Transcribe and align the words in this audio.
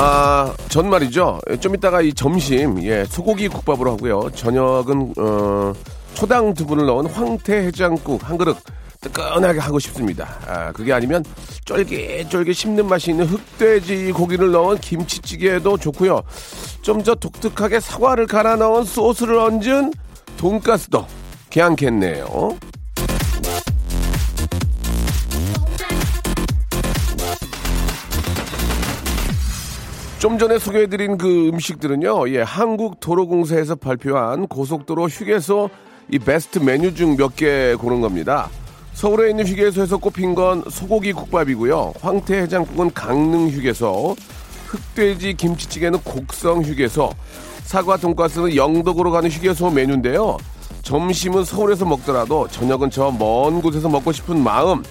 아, 0.00 0.54
전 0.68 0.88
말이죠. 0.88 1.40
좀 1.58 1.74
이따가 1.74 2.00
이 2.00 2.12
점심, 2.14 2.80
예, 2.84 3.04
소고기 3.04 3.48
국밥으로 3.48 3.90
하고요. 3.92 4.30
저녁은, 4.32 5.14
어, 5.18 5.72
초당 6.14 6.54
두부를 6.54 6.86
넣은 6.86 7.06
황태 7.06 7.66
해장국 7.66 8.28
한 8.28 8.38
그릇 8.38 8.56
뜨끈하게 9.00 9.58
하고 9.58 9.80
싶습니다. 9.80 10.28
아, 10.46 10.70
그게 10.70 10.92
아니면 10.92 11.24
쫄깃쫄깃 11.64 12.54
씹는 12.54 12.86
맛이 12.86 13.10
있는 13.10 13.26
흑돼지 13.26 14.12
고기를 14.12 14.52
넣은 14.52 14.78
김치찌개도 14.78 15.78
좋고요. 15.78 16.22
좀 16.82 17.02
더 17.02 17.16
독특하게 17.16 17.80
사과를 17.80 18.26
갈아 18.28 18.54
넣은 18.54 18.84
소스를 18.84 19.36
얹은 19.36 19.92
돈가스도 20.36 21.06
괜찮겠네요. 21.50 22.56
좀 30.18 30.36
전에 30.36 30.58
소개해드린 30.58 31.16
그 31.16 31.48
음식들은요, 31.48 32.28
예, 32.30 32.42
한국도로공사에서 32.42 33.76
발표한 33.76 34.48
고속도로 34.48 35.06
휴게소 35.08 35.70
이 36.10 36.18
베스트 36.18 36.58
메뉴 36.58 36.92
중 36.94 37.16
몇 37.16 37.36
개 37.36 37.74
고른 37.76 38.00
겁니다. 38.00 38.48
서울에 38.94 39.30
있는 39.30 39.46
휴게소에서 39.46 39.98
꼽힌 39.98 40.34
건 40.34 40.64
소고기 40.68 41.12
국밥이고요. 41.12 41.92
황태 42.00 42.36
해장국은 42.42 42.90
강릉 42.94 43.48
휴게소, 43.48 44.16
흑돼지 44.66 45.34
김치찌개는 45.34 46.00
곡성 46.00 46.62
휴게소, 46.62 47.10
사과 47.62 47.96
돈가스는 47.96 48.56
영덕으로 48.56 49.12
가는 49.12 49.30
휴게소 49.30 49.70
메뉴인데요. 49.70 50.36
점심은 50.82 51.44
서울에서 51.44 51.84
먹더라도 51.84 52.48
저녁은 52.48 52.90
저 52.90 53.12
먼 53.12 53.62
곳에서 53.62 53.88
먹고 53.88 54.10
싶은 54.10 54.42
마음, 54.42 54.82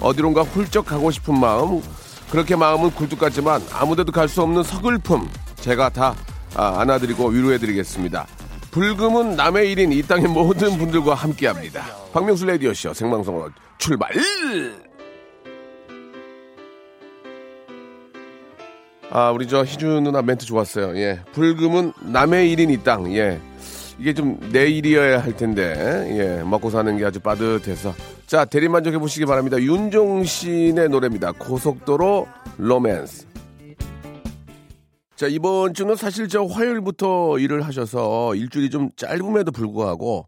어디론가 0.00 0.42
훌쩍 0.42 0.86
가고 0.86 1.12
싶은 1.12 1.38
마음, 1.38 1.80
그렇게 2.32 2.56
마음은 2.56 2.92
굴뚝 2.92 3.18
같지만 3.18 3.60
아무데도 3.70 4.10
갈 4.10 4.26
수 4.26 4.40
없는 4.40 4.62
서글픔 4.62 5.28
제가 5.56 5.90
다 5.90 6.14
아, 6.54 6.80
안아드리고 6.80 7.28
위로해드리겠습니다. 7.28 8.26
불금은 8.70 9.36
남의 9.36 9.70
일인 9.70 9.92
이 9.92 10.00
땅의 10.02 10.28
모든 10.28 10.78
분들과 10.78 11.12
함께합니다. 11.14 11.84
박명수 12.14 12.46
레디오쇼 12.46 12.94
생방송으로 12.94 13.50
출발! 13.76 14.10
아 19.10 19.30
우리 19.30 19.46
저 19.46 19.62
희주 19.62 20.00
누나 20.02 20.22
멘트 20.22 20.46
좋았어요. 20.46 20.96
예, 20.96 21.20
불금은 21.32 21.92
남의 22.00 22.50
일인 22.50 22.70
이 22.70 22.82
땅. 22.82 23.14
예, 23.14 23.38
이게 23.98 24.14
좀 24.14 24.38
내 24.52 24.68
일이어야 24.68 25.22
할 25.22 25.36
텐데 25.36 26.06
예 26.18 26.42
먹고 26.42 26.70
사는 26.70 26.96
게 26.96 27.04
아주 27.04 27.20
빠듯해서 27.20 27.94
자 28.32 28.46
대리만족해 28.46 28.96
보시기 28.96 29.26
바랍니다. 29.26 29.60
윤종신의 29.60 30.88
노래입니다. 30.88 31.32
고속도로 31.32 32.26
로맨스. 32.56 33.26
자 35.16 35.26
이번 35.26 35.74
주는 35.74 35.94
사실 35.96 36.28
저 36.28 36.42
화요일부터 36.44 37.38
일을 37.38 37.60
하셔서 37.60 38.34
일주일이 38.34 38.70
좀 38.70 38.88
짧음에도 38.96 39.52
불구하고 39.52 40.26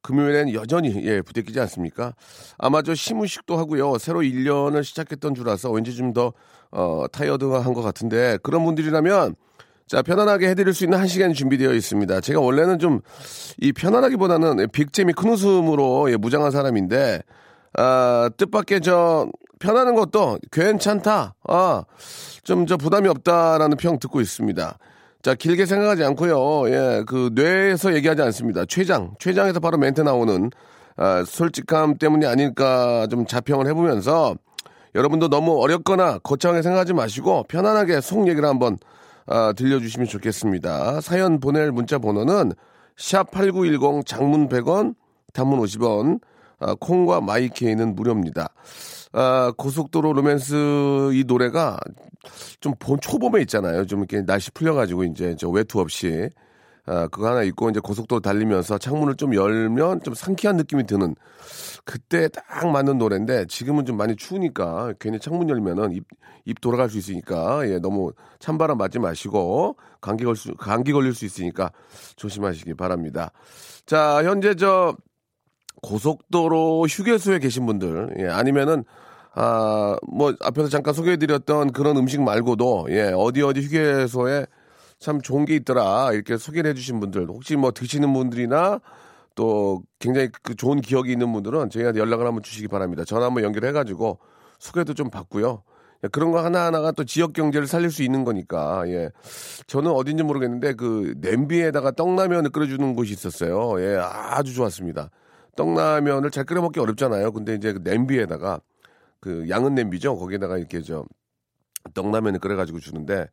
금요일엔 0.00 0.54
여전히 0.54 1.04
예 1.04 1.20
부대끼지 1.20 1.60
않습니까? 1.60 2.14
아마 2.56 2.80
저 2.80 2.94
시무식도 2.94 3.58
하고요. 3.58 3.98
새로 3.98 4.20
1년을 4.20 4.82
시작했던 4.82 5.34
주라서 5.34 5.70
왠지 5.70 5.94
좀더 5.94 6.32
어, 6.70 7.04
타이어드한 7.12 7.74
것 7.74 7.82
같은데 7.82 8.38
그런 8.42 8.64
분들이라면 8.64 9.34
자, 9.86 10.00
편안하게 10.00 10.48
해드릴 10.48 10.72
수 10.72 10.84
있는 10.84 10.98
한 10.98 11.06
시간이 11.06 11.34
준비되어 11.34 11.74
있습니다. 11.74 12.22
제가 12.22 12.40
원래는 12.40 12.78
좀 12.78 13.02
이 13.60 13.72
편안하기보다는 13.72 14.68
빅잼이 14.72 15.12
큰 15.12 15.30
웃음으로 15.30 16.10
예, 16.10 16.16
무장한 16.16 16.50
사람인데, 16.50 17.22
아, 17.74 18.30
뜻밖의 18.36 18.80
저, 18.80 19.28
편하는 19.58 19.94
것도 19.94 20.38
괜찮다. 20.50 21.34
아, 21.48 21.84
좀 22.44 22.66
저 22.66 22.76
부담이 22.76 23.08
없다라는 23.08 23.76
평 23.76 23.98
듣고 23.98 24.20
있습니다. 24.20 24.78
자, 25.22 25.34
길게 25.34 25.66
생각하지 25.66 26.02
않고요. 26.04 26.68
예, 26.70 27.04
그 27.06 27.30
뇌에서 27.34 27.94
얘기하지 27.94 28.22
않습니다. 28.22 28.64
최장, 28.66 29.14
최장에서 29.20 29.60
바로 29.60 29.78
멘트 29.78 30.00
나오는 30.00 30.50
아, 30.96 31.24
솔직함 31.24 31.98
때문이 31.98 32.26
아닐까 32.26 33.06
좀 33.08 33.24
자평을 33.24 33.66
해보면서 33.68 34.34
여러분도 34.94 35.28
너무 35.28 35.62
어렵거나 35.62 36.18
거창하게 36.18 36.62
생각하지 36.62 36.92
마시고 36.92 37.44
편안하게 37.44 38.00
속 38.00 38.28
얘기를 38.28 38.46
한번 38.48 38.76
아, 39.26 39.52
들려주시면 39.56 40.08
좋겠습니다. 40.08 41.00
사연 41.00 41.38
보낼 41.38 41.70
문자 41.70 41.98
번호는 41.98 42.52
샵8910 42.98 44.04
장문 44.04 44.48
100원, 44.48 44.94
단문 45.32 45.60
50원, 45.60 46.20
아, 46.62 46.74
콩과 46.78 47.20
마이케이는 47.20 47.94
무료입니다. 47.94 48.48
아, 49.12 49.52
고속도로 49.56 50.12
로맨스 50.14 51.10
이 51.14 51.24
노래가 51.26 51.78
좀 52.60 52.74
본 52.78 52.98
초봄에 53.00 53.40
있잖아요. 53.42 53.86
좀 53.86 54.00
이렇게 54.00 54.22
날씨 54.22 54.50
풀려가지고 54.52 55.04
이제 55.04 55.34
저 55.38 55.48
외투 55.48 55.80
없이 55.80 56.30
아, 56.86 57.06
그거 57.08 57.28
하나 57.28 57.42
있고 57.44 57.70
이제 57.70 57.78
고속도로 57.80 58.20
달리면서 58.20 58.78
창문을 58.78 59.14
좀 59.16 59.34
열면 59.34 60.00
좀 60.02 60.14
상쾌한 60.14 60.56
느낌이 60.56 60.84
드는 60.86 61.14
그때 61.84 62.28
딱 62.28 62.66
맞는 62.68 62.98
노래인데 62.98 63.46
지금은 63.46 63.84
좀 63.86 63.96
많이 63.96 64.16
추우니까 64.16 64.94
괜히 64.98 65.18
창문 65.20 65.48
열면은 65.48 65.92
입, 65.92 66.04
입 66.44 66.60
돌아갈 66.60 66.88
수 66.88 66.98
있으니까 66.98 67.68
예, 67.68 67.78
너무 67.78 68.12
찬바람 68.40 68.78
맞지 68.78 68.98
마시고 68.98 69.76
감기 70.00 70.24
걸 70.24 70.34
수, 70.36 70.54
감기 70.56 70.92
걸릴 70.92 71.14
수 71.14 71.24
있으니까 71.24 71.70
조심하시기 72.16 72.74
바랍니다. 72.74 73.30
자, 73.86 74.22
현재 74.24 74.54
저 74.54 74.96
고속도로 75.80 76.86
휴게소에 76.86 77.38
계신 77.38 77.66
분들, 77.66 78.16
예, 78.18 78.28
아니면은, 78.28 78.84
아, 79.34 79.96
뭐, 80.06 80.34
앞에서 80.40 80.68
잠깐 80.68 80.92
소개해드렸던 80.94 81.72
그런 81.72 81.96
음식 81.96 82.20
말고도, 82.22 82.88
예, 82.90 83.12
어디 83.14 83.42
어디 83.42 83.62
휴게소에 83.62 84.46
참 84.98 85.20
좋은 85.20 85.44
게 85.44 85.56
있더라, 85.56 86.12
이렇게 86.12 86.36
소개를 86.36 86.70
해주신 86.70 87.00
분들, 87.00 87.26
혹시 87.28 87.56
뭐 87.56 87.72
드시는 87.72 88.12
분들이나 88.12 88.80
또 89.34 89.82
굉장히 89.98 90.28
그 90.42 90.54
좋은 90.54 90.80
기억이 90.80 91.10
있는 91.10 91.32
분들은 91.32 91.70
저희한테 91.70 91.98
연락을 91.98 92.26
한번 92.26 92.42
주시기 92.42 92.68
바랍니다. 92.68 93.04
전화 93.04 93.26
한번 93.26 93.42
연결해가지고 93.42 94.18
소개도 94.58 94.94
좀 94.94 95.10
받고요. 95.10 95.62
예, 96.04 96.08
그런 96.08 96.30
거 96.30 96.44
하나하나가 96.44 96.92
또 96.92 97.04
지역 97.04 97.32
경제를 97.32 97.66
살릴 97.66 97.90
수 97.90 98.02
있는 98.02 98.24
거니까, 98.24 98.84
예. 98.88 99.10
저는 99.66 99.90
어딘지 99.90 100.22
모르겠는데 100.22 100.74
그 100.74 101.14
냄비에다가 101.18 101.92
떡라면을 101.92 102.50
끓여주는 102.50 102.94
곳이 102.94 103.12
있었어요. 103.12 103.80
예, 103.80 103.98
아주 103.98 104.54
좋았습니다. 104.54 105.10
떡라면을 105.56 106.30
잘 106.30 106.44
끓여 106.44 106.60
먹기 106.62 106.80
어렵잖아요. 106.80 107.32
근데 107.32 107.54
이제 107.54 107.72
그 107.72 107.80
냄비에다가 107.82 108.60
그 109.20 109.48
양은 109.48 109.74
냄비죠. 109.74 110.16
거기에다가 110.18 110.58
이렇게 110.58 110.82
저 110.82 111.04
떡라면을 111.94 112.40
끓여가지고 112.40 112.80
주는데 112.80 113.28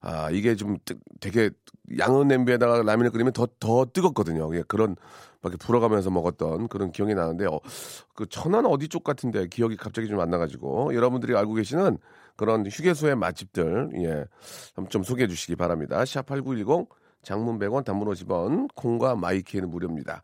아 0.00 0.30
이게 0.30 0.56
좀 0.56 0.78
뜨- 0.84 0.98
되게 1.20 1.50
양은 1.98 2.28
냄비에다가 2.28 2.82
라면을 2.82 3.10
끓이면 3.12 3.32
더 3.32 3.46
더 3.60 3.86
뜨겁거든요. 3.86 4.54
예, 4.56 4.62
그런 4.68 4.96
막 5.42 5.50
이렇게 5.52 5.58
불어가면서 5.66 6.10
먹었던 6.10 6.68
그런 6.68 6.92
기억이 6.92 7.14
나는데 7.14 7.46
어, 7.46 7.60
그 8.14 8.26
천안 8.28 8.66
어디 8.66 8.88
쪽 8.88 9.04
같은데 9.04 9.48
기억이 9.48 9.76
갑자기 9.76 10.08
좀 10.08 10.20
안 10.20 10.30
나가지고 10.30 10.94
여러분들이 10.94 11.36
알고 11.36 11.54
계시는 11.54 11.98
그런 12.36 12.66
휴게소의 12.66 13.16
맛집들 13.16 13.90
예, 13.96 14.24
좀 14.90 15.02
소개해 15.04 15.28
주시기 15.28 15.56
바랍니다. 15.56 16.04
샵 16.04 16.26
#8910 16.26 16.88
장문 17.24 17.58
100원, 17.58 17.84
단문 17.84 18.08
50원, 18.08 18.68
콩과 18.74 19.16
my 19.16 19.31
K는 19.31 19.68
무료입니다. 19.70 20.22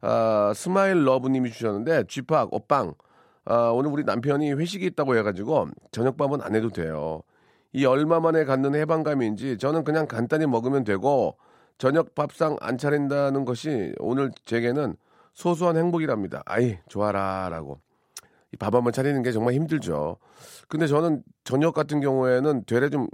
아, 0.00 0.52
스마일 0.54 1.04
러브님이 1.04 1.50
주셨는데 1.50 2.04
쥐팍 2.08 2.52
오빵 2.52 2.94
아, 3.44 3.70
오늘 3.70 3.90
우리 3.90 4.04
남편이 4.04 4.52
회식이 4.52 4.84
있다고 4.86 5.16
해가지고 5.16 5.68
저녁밥은 5.92 6.42
안 6.42 6.54
해도 6.54 6.70
돼요. 6.70 7.22
이 7.72 7.84
얼마 7.84 8.20
만에 8.20 8.44
갖는 8.44 8.74
해방감인지 8.74 9.58
저는 9.58 9.84
그냥 9.84 10.06
간단히 10.06 10.46
먹으면 10.46 10.84
되고 10.84 11.36
저녁 11.78 12.14
밥상 12.14 12.56
안 12.60 12.78
차린다는 12.78 13.44
것이 13.44 13.94
오늘 13.98 14.30
제게는 14.46 14.96
소소한 15.34 15.76
행복이랍니다. 15.76 16.42
아이 16.46 16.78
좋아라 16.88 17.48
라고 17.50 17.80
이 18.52 18.56
밥 18.56 18.74
한번 18.74 18.92
차리는 18.92 19.22
게 19.22 19.32
정말 19.32 19.54
힘들죠. 19.54 20.16
근데 20.68 20.86
저는 20.86 21.22
저녁 21.44 21.74
같은 21.74 22.00
경우에는 22.00 22.64
되레 22.64 22.88
좀, 22.90 23.06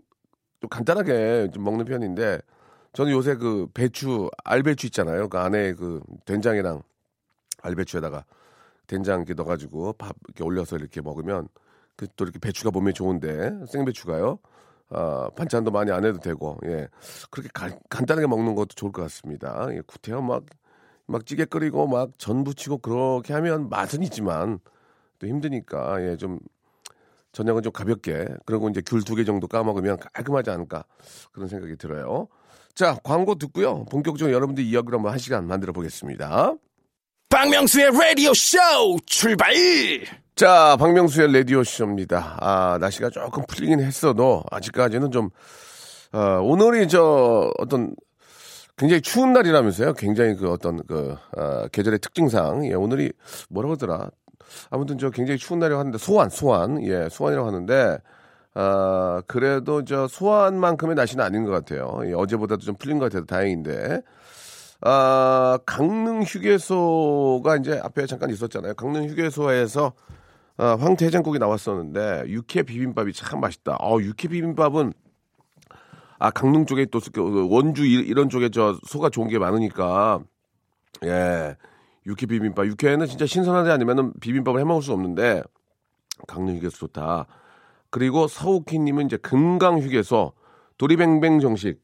좀 0.60 0.70
간단하게 0.70 1.48
좀 1.52 1.64
먹는 1.64 1.84
편인데 1.84 2.38
저는 2.92 3.12
요새 3.12 3.36
그 3.36 3.66
배추 3.72 4.30
알배추 4.44 4.86
있잖아요. 4.88 5.28
그 5.28 5.38
안에 5.38 5.74
그 5.74 6.00
된장이랑 6.26 6.82
알배추에다가 7.62 8.24
된장 8.86 9.20
이렇게 9.20 9.34
넣어가지고 9.34 9.94
밥 9.94 10.16
이렇게 10.28 10.44
올려서 10.44 10.76
이렇게 10.76 11.00
먹으면 11.00 11.48
그 11.96 12.06
또 12.16 12.24
이렇게 12.24 12.38
배추가 12.40 12.70
몸에 12.70 12.92
좋은데 12.92 13.66
생배추가요. 13.68 14.38
어, 14.90 15.30
반찬도 15.36 15.70
많이 15.70 15.90
안 15.92 16.04
해도 16.04 16.18
되고, 16.20 16.58
예. 16.66 16.88
그렇게 17.30 17.48
가, 17.54 17.70
간단하게 17.90 18.26
먹는 18.26 18.54
것도 18.54 18.68
좋을 18.76 18.92
것 18.92 19.02
같습니다. 19.02 19.68
예, 19.72 19.80
구태여 19.86 20.20
막, 20.22 20.44
막 21.06 21.26
찌개 21.26 21.44
끓이고 21.46 21.86
막 21.88 22.10
전 22.18 22.44
부치고 22.44 22.78
그렇게 22.78 23.32
하면 23.34 23.68
맛은 23.70 24.02
있지만 24.04 24.60
또 25.18 25.26
힘드니까, 25.28 26.02
예, 26.04 26.16
좀 26.16 26.40
저녁은 27.32 27.62
좀 27.62 27.72
가볍게, 27.72 28.26
그리고 28.46 28.68
이제 28.68 28.82
귤 28.86 29.00
두 29.04 29.16
개 29.16 29.24
정도 29.24 29.48
까먹으면 29.48 29.98
깔끔하지 29.98 30.50
않을까 30.50 30.84
그런 31.32 31.48
생각이 31.48 31.76
들어요. 31.76 32.28
자, 32.74 32.96
광고 33.02 33.34
듣고요. 33.34 33.84
본격적으로 33.86 34.34
여러분들 34.34 34.64
이야기를 34.64 34.96
한번 34.96 35.12
한 35.12 35.18
시간 35.18 35.46
만들어 35.46 35.72
보겠습니다. 35.72 36.54
박명수의 37.28 37.90
라디오 37.92 38.32
쇼 38.34 38.58
출발! 39.06 39.52
자, 40.34 40.76
박명수의 40.78 41.32
라디오 41.32 41.62
쇼입니다. 41.62 42.38
아, 42.40 42.78
날씨가 42.80 43.10
조금 43.10 43.44
풀리긴 43.46 43.80
했어도, 43.80 44.42
아직까지는 44.50 45.10
좀, 45.10 45.28
어, 46.12 46.40
오늘이 46.42 46.88
저, 46.88 47.52
어떤, 47.58 47.94
굉장히 48.78 49.02
추운 49.02 49.34
날이라면서요. 49.34 49.92
굉장히 49.92 50.34
그 50.34 50.50
어떤 50.50 50.84
그, 50.86 51.14
어, 51.36 51.68
계절의 51.68 51.98
특징상. 51.98 52.66
예, 52.66 52.74
오늘이 52.74 53.12
뭐라고 53.50 53.74
하더라. 53.74 54.10
아무튼 54.70 54.96
저 54.96 55.10
굉장히 55.10 55.38
추운 55.38 55.60
날이라고 55.60 55.80
하는데, 55.80 55.98
소환, 55.98 56.30
소환. 56.30 56.82
예, 56.82 57.08
소환이라고 57.10 57.46
하는데, 57.46 57.98
아, 58.54 59.22
그래도 59.26 59.84
저 59.84 60.06
소환만큼의 60.06 60.94
날씨는 60.94 61.24
아닌 61.24 61.44
것 61.44 61.50
같아요. 61.52 62.00
예, 62.04 62.12
어제보다도 62.12 62.62
좀 62.62 62.74
풀린 62.76 62.98
것 62.98 63.06
같아서 63.06 63.24
다행인데. 63.24 64.02
아, 64.82 65.58
강릉 65.64 66.22
휴게소가 66.22 67.56
이제 67.58 67.80
앞에 67.82 68.06
잠깐 68.06 68.30
있었잖아요. 68.30 68.74
강릉 68.74 69.04
휴게소에서 69.08 69.92
아, 70.58 70.76
황태장국이 70.78 71.38
나왔었는데 71.38 72.24
육회 72.26 72.62
비빔밥이 72.64 73.12
참 73.14 73.40
맛있다. 73.40 73.76
어, 73.80 73.98
육회 74.00 74.28
비빔밥은 74.28 74.92
아 76.18 76.30
강릉 76.30 76.66
쪽에 76.66 76.86
또그 76.86 77.48
원주 77.50 77.84
이- 77.84 77.94
이런 77.94 78.28
쪽에 78.28 78.48
저 78.50 78.78
소가 78.86 79.08
좋은 79.08 79.26
게 79.26 79.40
많으니까 79.40 80.20
예 81.04 81.56
육회 82.06 82.26
비빔밥 82.26 82.66
육회는 82.66 83.06
진짜 83.06 83.26
신선하지 83.26 83.70
않으면은 83.72 84.12
비빔밥을 84.20 84.60
해 84.60 84.64
먹을 84.64 84.82
수 84.82 84.92
없는데 84.92 85.42
강릉 86.28 86.56
휴게소 86.56 86.76
좋다. 86.76 87.26
그리고 87.92 88.26
서우키님은 88.26 89.06
이제 89.06 89.16
금강 89.18 89.78
휴게소 89.78 90.32
도리뱅뱅 90.78 91.38
정식 91.38 91.80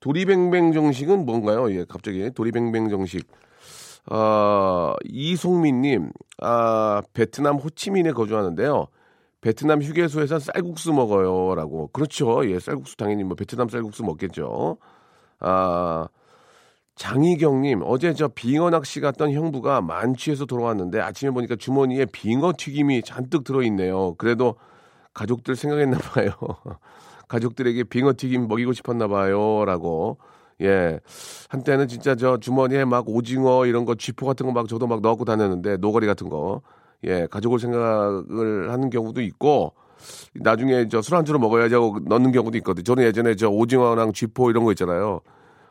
도리뱅뱅 0.00 0.72
정식은 0.72 1.24
뭔가요? 1.24 1.70
예 1.72 1.84
갑자기 1.84 2.30
도리뱅뱅 2.32 2.88
정식 2.88 3.28
어, 4.10 4.94
이송민님, 5.04 6.10
아, 6.38 7.02
베트남 7.14 7.56
호치민에 7.56 8.10
거주하는데요. 8.12 8.88
베트남 9.40 9.80
휴게소에서 9.82 10.38
쌀국수 10.40 10.92
먹어요 10.92 11.54
라고. 11.54 11.88
그렇죠. 11.92 12.48
예, 12.50 12.58
쌀국수 12.58 12.96
당연히 12.96 13.24
뭐 13.24 13.36
베트남 13.36 13.68
쌀국수 13.68 14.02
먹겠죠. 14.04 14.78
아, 15.40 16.08
장희경님, 16.96 17.82
어제 17.84 18.12
저 18.12 18.28
빙어 18.28 18.70
낚시 18.70 19.00
갔던 19.00 19.32
형부가 19.32 19.80
만취해서 19.80 20.46
돌아왔는데 20.46 21.00
아침에 21.00 21.30
보니까 21.30 21.56
주머니에 21.56 22.06
빙어 22.06 22.52
튀김이 22.58 23.02
잔뜩 23.02 23.44
들어있네요. 23.44 24.14
그래도 24.16 24.56
가족들 25.14 25.56
생각했나 25.56 25.98
봐요. 25.98 26.30
가족들에게 27.28 27.84
빙어 27.84 28.12
튀김 28.16 28.48
먹이고 28.48 28.72
싶었나 28.72 29.08
봐요 29.08 29.64
라고. 29.64 30.18
예. 30.60 31.00
한때는 31.48 31.88
진짜 31.88 32.14
저 32.14 32.36
주머니에 32.38 32.84
막 32.84 33.08
오징어 33.08 33.66
이런 33.66 33.84
거 33.84 33.94
쥐포 33.94 34.26
같은 34.26 34.46
거 34.46 34.52
막 34.52 34.68
저도 34.68 34.86
막 34.86 35.00
넣고 35.00 35.24
다녔는데 35.24 35.78
노가리 35.78 36.06
같은 36.06 36.28
거. 36.28 36.62
예. 37.04 37.26
가족을 37.30 37.58
생각을 37.58 38.70
하는 38.70 38.90
경우도 38.90 39.22
있고 39.22 39.72
나중에 40.34 40.88
저 40.88 41.00
술안주로 41.02 41.38
먹어야지 41.38 41.74
하고 41.74 41.98
넣는 42.06 42.32
경우도 42.32 42.58
있거든요. 42.58 42.84
저는 42.84 43.04
예전에 43.04 43.34
저 43.36 43.48
오징어랑 43.48 44.12
쥐포 44.12 44.50
이런 44.50 44.64
거 44.64 44.72
있잖아요. 44.72 45.20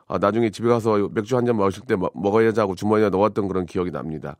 아, 0.07 0.17
나중에 0.17 0.49
집에 0.49 0.67
가서 0.67 1.09
맥주 1.13 1.37
한 1.37 1.45
잔 1.45 1.55
마실 1.57 1.83
때 1.85 1.95
먹- 1.95 2.11
먹어야지 2.15 2.59
하고 2.59 2.75
주머니에 2.75 3.09
넣었던 3.09 3.47
그런 3.47 3.65
기억이 3.65 3.91
납니다. 3.91 4.35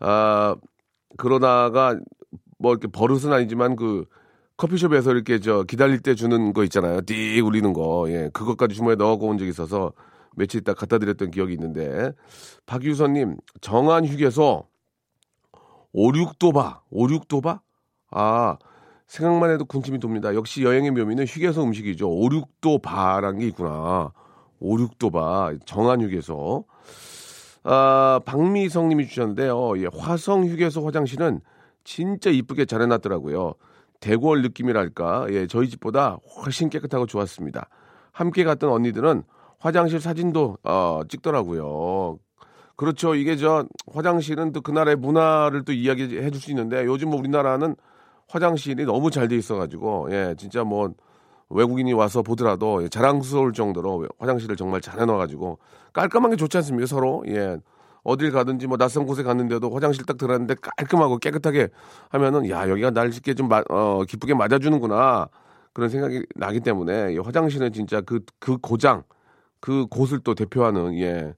아, 0.00 0.56
그러다가 1.16 1.96
뭐 2.62 2.72
이렇게 2.72 2.86
버릇은 2.86 3.32
아니지만 3.32 3.74
그 3.74 4.04
커피숍에서 4.56 5.10
이렇게 5.10 5.40
저 5.40 5.64
기다릴 5.64 5.98
때 6.00 6.14
주는 6.14 6.52
거 6.52 6.62
있잖아요. 6.62 7.00
띠 7.04 7.40
울리는 7.40 7.72
거. 7.72 8.06
예. 8.08 8.30
그것까지 8.32 8.76
주머니에 8.76 8.94
넣어고 8.94 9.26
온 9.26 9.36
적이 9.36 9.50
있어서 9.50 9.92
며칠 10.36 10.60
있다 10.60 10.74
갖다 10.74 10.98
드렸던 10.98 11.32
기억이 11.32 11.52
있는데 11.54 12.12
박유선님 12.66 13.36
정한 13.60 14.06
휴게소 14.06 14.64
오륙도바 15.92 16.82
오륙도바 16.90 17.60
아 18.12 18.56
생각만 19.08 19.50
해도 19.50 19.64
군침이 19.64 19.98
돕니다. 19.98 20.34
역시 20.34 20.62
여행의 20.62 20.92
묘미는 20.92 21.24
휴게소 21.24 21.64
음식이죠. 21.64 22.08
오륙도바라는 22.08 23.40
게 23.40 23.46
있구나. 23.48 24.12
오륙도바 24.60 25.54
정한 25.66 26.00
휴게소. 26.00 26.64
아 27.64 28.20
박미성님이 28.24 29.08
주셨는데요. 29.08 29.82
예, 29.82 29.88
화성 29.92 30.46
휴게소 30.46 30.86
화장실은 30.86 31.40
진짜 31.84 32.30
이쁘게 32.30 32.64
잘 32.66 32.82
해놨더라고요. 32.82 33.54
대궐 34.00 34.42
느낌이랄까. 34.42 35.26
예, 35.30 35.46
저희 35.46 35.68
집보다 35.68 36.18
훨씬 36.36 36.70
깨끗하고 36.70 37.06
좋았습니다. 37.06 37.68
함께 38.12 38.44
갔던 38.44 38.70
언니들은 38.70 39.22
화장실 39.58 40.00
사진도 40.00 40.58
어, 40.64 41.00
찍더라고요. 41.08 42.18
그렇죠. 42.76 43.14
이게 43.14 43.36
저 43.36 43.66
화장실은 43.92 44.52
또그 44.52 44.70
나라의 44.72 44.96
문화를 44.96 45.64
또 45.64 45.72
이야기해 45.72 46.30
줄 46.30 46.40
수 46.40 46.50
있는데 46.50 46.84
요즘 46.84 47.10
뭐 47.10 47.18
우리나라는 47.20 47.76
화장실이 48.28 48.84
너무 48.86 49.10
잘 49.10 49.28
돼 49.28 49.36
있어가지고 49.36 50.08
예, 50.10 50.34
진짜 50.38 50.64
뭐 50.64 50.92
외국인이 51.50 51.92
와서 51.92 52.22
보더라도 52.22 52.82
예, 52.82 52.88
자랑스러울 52.88 53.52
정도로 53.52 54.08
화장실을 54.18 54.56
정말 54.56 54.80
잘 54.80 55.00
해놔가지고 55.00 55.58
깔끔한 55.92 56.30
게 56.32 56.36
좋지 56.36 56.56
않습니까 56.58 56.86
서로 56.86 57.22
예 57.28 57.58
어딜 58.04 58.32
가든지 58.32 58.66
뭐 58.66 58.76
낯선 58.76 59.06
곳에 59.06 59.22
갔는데도 59.22 59.70
화장실 59.70 60.04
딱 60.04 60.16
들어갔는데 60.18 60.56
깔끔하고 60.76 61.18
깨끗하게 61.18 61.68
하면은 62.10 62.48
야 62.50 62.68
여기가 62.68 62.90
날 62.90 63.12
이렇게 63.12 63.34
좀 63.34 63.48
마- 63.48 63.62
어, 63.70 64.02
기쁘게 64.08 64.34
맞아주는구나 64.34 65.28
그런 65.72 65.88
생각이 65.88 66.24
나기 66.34 66.60
때문에 66.60 67.14
이 67.14 67.18
화장실은 67.18 67.72
진짜 67.72 68.00
그그 68.00 68.58
고장 68.58 69.04
그 69.60 69.86
곳을 69.86 70.18
또 70.24 70.34
대표하는 70.34 70.98
예 70.98 71.34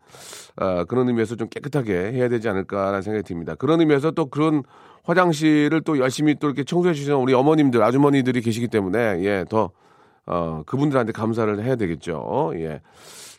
아, 0.57 0.85
그런 0.85 1.09
의미에서 1.09 1.37
좀 1.37 1.49
깨끗하게 1.49 2.13
해야 2.13 2.29
되지 2.29 2.49
않을까라는 2.49 3.03
생각이 3.03 3.23
듭니다. 3.25 3.55
그런 3.55 3.81
의미에서 3.81 4.13
또 4.13 4.27
그런 4.27 4.63
화장실을 5.05 5.83
또 5.83 5.99
열심히 5.99 6.35
또 6.37 6.47
이렇게 6.47 6.65
청소해 6.65 6.95
주시는 6.95 7.17
우리 7.19 7.35
어머님들 7.35 7.83
아주머니들이 7.83 8.41
계시기 8.41 8.69
때문에 8.69 9.23
예더 9.23 9.71
어, 10.27 10.63
그분들한테 10.67 11.13
감사를 11.13 11.63
해야 11.63 11.77
되겠죠. 11.77 12.53
예. 12.57 12.81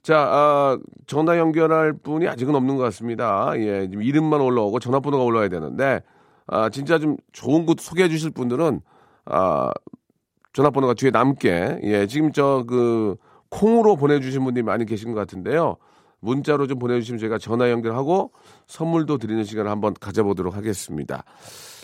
자, 0.04 0.20
아, 0.20 0.78
전화 1.08 1.38
연결할 1.38 1.94
분이 1.94 2.28
아직은 2.28 2.54
없는 2.54 2.78
것 2.78 2.84
같습니다. 2.84 3.54
예, 3.58 3.88
지금 3.90 4.04
이름만 4.04 4.40
올라오고 4.42 4.80
전화번호가 4.80 5.24
올라와야 5.24 5.50
되는데, 5.50 6.02
아, 6.48 6.70
진짜 6.70 7.00
좀 7.00 7.18
좋은 7.32 7.66
곳 7.66 7.80
소개해 7.80 8.08
주실 8.08 8.30
분들은, 8.30 8.82
아, 9.26 9.72
전화번호가 10.54 10.94
뒤에 10.94 11.10
남게, 11.10 11.80
예, 11.84 12.08
지금 12.08 12.32
저 12.32 12.66
그, 12.68 13.16
콩으로 13.50 13.96
보내주신 13.96 14.44
분들이 14.44 14.64
많이 14.64 14.86
계신 14.86 15.14
것 15.14 15.20
같은데요. 15.20 15.78
문자로 16.20 16.68
좀 16.68 16.80
보내주시면 16.80 17.20
저희가 17.20 17.38
전화 17.38 17.70
연결하고 17.70 18.32
선물도 18.68 19.18
드리는 19.18 19.44
시간을 19.44 19.70
한번 19.70 19.94
가져보도록 19.94 20.56
하겠습니다. 20.56 21.24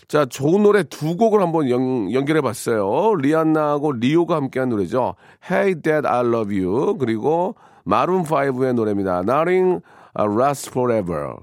자, 0.08 0.26
좋은 0.26 0.64
노래 0.64 0.84
두 0.84 1.16
곡을 1.16 1.42
한번 1.42 1.70
연, 1.70 2.12
연결해 2.12 2.42
봤어요. 2.42 3.16
리안나하고 3.16 3.94
리오가 3.94 4.36
함께한 4.36 4.70
노래죠. 4.70 5.16
Hey 5.50 5.76
Dad, 5.82 6.08
I 6.08 6.26
Love 6.26 6.64
You. 6.64 6.98
그리고 6.98 7.56
마룬 7.84 8.24
5의 8.24 8.74
노래입니다. 8.74 9.20
Nothing 9.20 9.82
Lasts 10.20 10.70
Forever. 10.70 11.36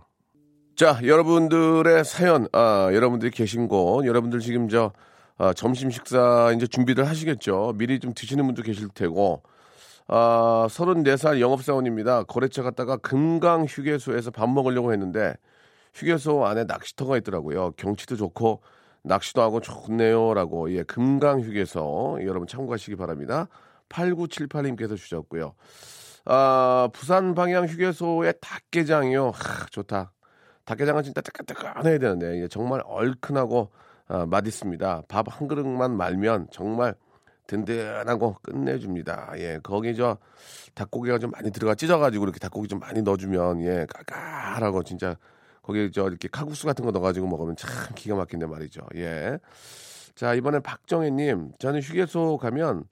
자, 0.77 1.01
여러분들의 1.03 2.05
사연, 2.05 2.47
아, 2.53 2.91
여러분들이 2.93 3.33
계신 3.33 3.67
곳, 3.67 4.07
여러분들 4.07 4.39
지금 4.39 4.69
저, 4.69 4.93
아, 5.37 5.53
점심 5.53 5.91
식사 5.91 6.53
이제 6.55 6.67
준비들 6.67 7.09
하시겠죠. 7.09 7.75
미리 7.77 7.99
좀 7.99 8.13
드시는 8.15 8.47
분도 8.47 8.63
계실 8.63 8.89
테고, 8.95 9.43
아, 10.07 10.69
34살 10.71 11.41
영업사원입니다. 11.41 12.25
거래처 12.25 12.63
갔다가 12.63 12.97
금강 12.97 13.65
휴게소에서 13.69 14.31
밥 14.31 14.49
먹으려고 14.49 14.93
했는데, 14.93 15.35
휴게소 15.95 16.47
안에 16.47 16.65
낚시터가 16.65 17.17
있더라고요. 17.19 17.73
경치도 17.73 18.17
좋고, 18.17 18.63
낚시도 19.03 19.43
하고 19.43 19.61
좋네요라고, 19.61 20.73
예, 20.73 20.83
금강 20.83 21.41
휴게소. 21.41 22.21
여러분 22.23 22.47
참고하시기 22.47 22.97
바랍니다. 22.97 23.49
8978님께서 23.89 24.97
주셨고요. 24.97 25.55
아, 26.27 26.89
부산 26.93 27.35
방향 27.35 27.67
휴게소의 27.67 28.35
닭게장이요. 28.41 29.31
하, 29.31 29.67
좋다. 29.71 30.13
닭게장은 30.67 31.03
진짜 31.03 31.23
뜨끈뜨끈해야 31.23 31.99
되는데 31.99 32.43
예, 32.43 32.49
정말 32.49 32.83
얼큰하고 32.85 33.71
아, 34.09 34.27
맛있습니다. 34.27 35.05
밥 35.09 35.27
한 35.29 35.49
그릇만 35.49 35.97
말면 35.97 36.49
정말 36.51 36.95
든든하고 37.47 38.37
끝내줍니다. 38.43 39.33
예, 39.39 39.59
거기 39.63 39.97
저 39.97 40.19
닭고기가 40.75 41.19
좀 41.19 41.31
많이 41.31 41.51
들어가 41.51 41.75
찢어가지고 41.75 42.25
이렇게 42.25 42.39
닭고기 42.39 42.69
좀 42.69 42.79
많이 42.79 43.01
넣어주면 43.01 43.63
예, 43.63 43.87
깔깔하고 43.89 44.83
진짜 44.83 45.17
거기 45.69 45.93
저 45.93 46.09
이렇게 46.09 46.29
칼국수 46.29 46.65
같은 46.65 46.83
거 46.83 46.91
넣어가지고 46.93 47.27
먹으면 47.27 47.55
참 47.57 47.71
기가 47.95 48.17
막힌데 48.17 48.47
말이죠. 48.47 48.81
예. 48.97 49.39
자 50.15 50.33
이번엔 50.33 50.63
박정혜님, 50.63 51.53
저는 51.59 51.81
휴게소 51.83 52.39
가면 52.39 52.85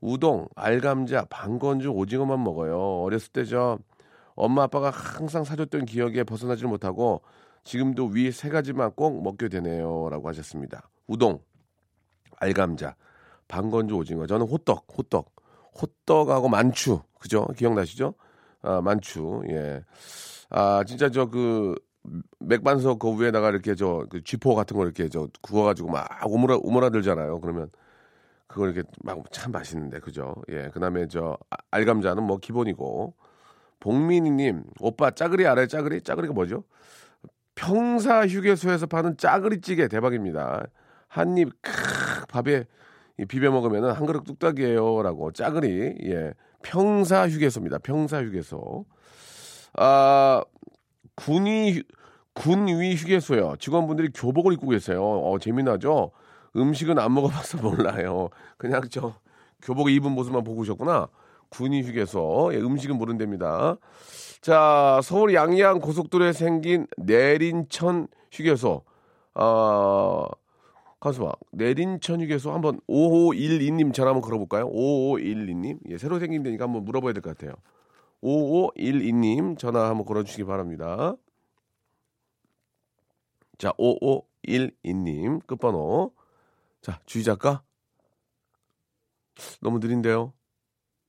우동, 0.00 0.46
알감자, 0.54 1.24
방건주, 1.28 1.88
오징어만 1.90 2.42
먹어요. 2.44 3.02
어렸을 3.02 3.32
때 3.32 3.44
저 3.44 3.78
엄마 4.36 4.62
아빠가 4.62 4.90
항상 4.90 5.42
사줬던 5.42 5.86
기억에 5.86 6.22
벗어나질 6.22 6.68
못하고 6.68 7.20
지금도 7.64 8.06
위 8.06 8.30
세 8.30 8.48
가지만 8.48 8.92
꼭 8.92 9.22
먹게 9.24 9.48
되네요 9.48 10.08
라고 10.08 10.28
하셨습니다. 10.28 10.88
우동, 11.08 11.40
알감자, 12.36 12.94
방건주 13.48 13.96
오징어. 13.96 14.28
저는 14.28 14.46
호떡, 14.46 14.86
호떡, 14.96 15.32
호떡하고 15.82 16.48
만추, 16.48 17.00
그죠? 17.18 17.46
기억나시죠? 17.56 18.14
아, 18.62 18.80
만추, 18.80 19.42
예. 19.48 19.82
아, 20.48 20.84
진짜 20.86 21.10
저 21.10 21.26
그 21.26 21.74
맥반석 22.40 22.98
그 22.98 23.20
위에다가 23.20 23.50
이렇게 23.50 23.74
저 23.74 24.06
그 24.10 24.22
쥐포 24.24 24.54
같은 24.54 24.76
거 24.76 24.84
이렇게 24.84 25.08
저 25.08 25.28
구워가지고 25.42 25.90
막 25.90 26.08
오므라 26.26 26.58
오므라들잖아요. 26.62 27.40
그러면 27.40 27.70
그걸 28.46 28.72
이렇게 28.74 28.88
막 29.04 29.18
참 29.30 29.52
맛있는데 29.52 30.00
그죠? 30.00 30.34
예. 30.50 30.70
그다음에 30.72 31.06
저 31.08 31.36
아- 31.50 31.56
알감자는 31.70 32.22
뭐 32.24 32.38
기본이고 32.38 33.14
복민이님 33.80 34.64
오빠 34.80 35.10
짜그리 35.12 35.46
알아요? 35.46 35.66
짜그리? 35.66 36.02
짜그리가 36.02 36.34
뭐죠? 36.34 36.64
평사 37.54 38.26
휴게소에서 38.26 38.86
파는 38.86 39.16
짜그리찌개 39.18 39.88
대박입니다. 39.88 40.66
한입 41.08 41.50
크 41.62 41.70
밥에 42.28 42.64
이 43.18 43.24
비벼 43.26 43.50
먹으면 43.50 43.90
한 43.90 44.06
그릇 44.06 44.24
뚝딱이에요라고 44.24 45.32
짜그리 45.32 45.98
예 46.04 46.32
평사 46.62 47.28
휴게소입니다. 47.28 47.78
평사 47.78 48.22
휴게소 48.22 48.86
아 49.74 50.42
군위 51.24 51.78
휴- 51.78 51.82
군위 52.34 52.94
휴게소요. 52.94 53.56
직원분들이 53.58 54.10
교복을 54.14 54.52
입고 54.54 54.68
계세요. 54.68 55.02
어 55.02 55.38
재미나죠? 55.38 56.12
음식은 56.56 56.98
안 56.98 57.12
먹어봐서 57.14 57.58
몰라요. 57.62 58.28
그냥 58.56 58.82
저 58.90 59.14
교복 59.62 59.90
입은 59.90 60.12
모습만 60.12 60.44
보고 60.44 60.60
오셨구나. 60.60 61.08
군위 61.50 61.82
휴게소. 61.82 62.50
예, 62.54 62.58
음식은 62.58 62.96
모른답니다. 62.96 63.76
자, 64.40 65.00
서울 65.02 65.34
양양 65.34 65.80
고속도로에 65.80 66.32
생긴 66.32 66.86
내린천 66.96 68.06
휴게소. 68.32 68.82
아, 69.34 70.26
가수 71.00 71.20
봐. 71.22 71.32
내린천 71.50 72.20
휴게소 72.20 72.52
한번 72.52 72.80
5512님 72.88 73.92
전화 73.92 74.10
한번 74.10 74.22
걸어볼까요? 74.22 74.70
5512님. 74.70 75.78
예, 75.88 75.98
새로 75.98 76.18
생긴 76.20 76.42
데니까 76.44 76.64
한번 76.64 76.84
물어봐야 76.84 77.12
될 77.12 77.20
것 77.22 77.36
같아요. 77.36 77.54
5512님 78.22 79.58
전화 79.58 79.88
한번 79.88 80.04
걸어주시기 80.04 80.44
바랍니다. 80.44 81.14
자, 83.58 83.72
5512님 83.72 85.46
끝번호. 85.46 86.14
자, 86.80 87.00
주희 87.06 87.24
작가. 87.24 87.62
너무 89.60 89.78
느린데요. 89.78 90.32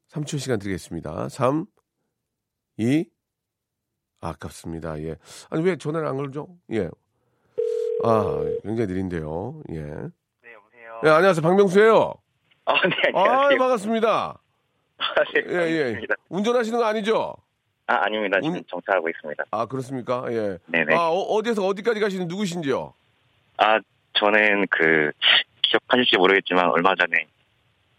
3초 0.10 0.40
시간 0.40 0.60
드리겠습니다. 0.60 1.30
3, 1.30 1.66
2, 2.78 3.06
아깝습니다. 4.20 5.02
예. 5.02 5.16
아니, 5.50 5.64
왜 5.64 5.78
전화를 5.78 6.08
안 6.08 6.18
걸죠? 6.18 6.58
예. 6.72 6.90
아, 8.04 8.44
굉장히 8.64 8.88
느린데요. 8.88 9.62
예. 9.70 9.82
네, 9.82 10.54
여보세요. 10.54 11.02
예, 11.06 11.10
안녕하세요. 11.10 11.42
박명수예요 11.42 12.14
아, 12.66 12.74
네, 12.88 12.96
아, 13.14 13.22
안녕하세요. 13.22 13.60
반갑습니다. 13.60 14.42
아, 15.02 15.24
네, 15.34 15.44
예, 15.50 15.72
예. 15.72 16.02
운전하시는 16.30 16.78
거 16.78 16.86
아니죠? 16.86 17.36
아, 17.88 18.06
아닙니다. 18.06 18.40
지금 18.42 18.56
운- 18.58 18.64
정차하고 18.70 19.10
있습니다. 19.10 19.44
아, 19.52 19.66
그렇습니까? 19.66 20.26
예. 20.30 20.58
네네. 20.68 20.96
아, 20.96 21.10
어, 21.10 21.42
디에서 21.44 21.66
어디까지 21.66 22.00
가시는 22.00 22.28
누구신지요? 22.28 22.94
아, 23.58 23.80
저는 24.14 24.68
그, 24.70 25.12
기억하실지 25.64 26.18
모르겠지만, 26.18 26.70
얼마 26.70 26.94
전에, 26.96 27.28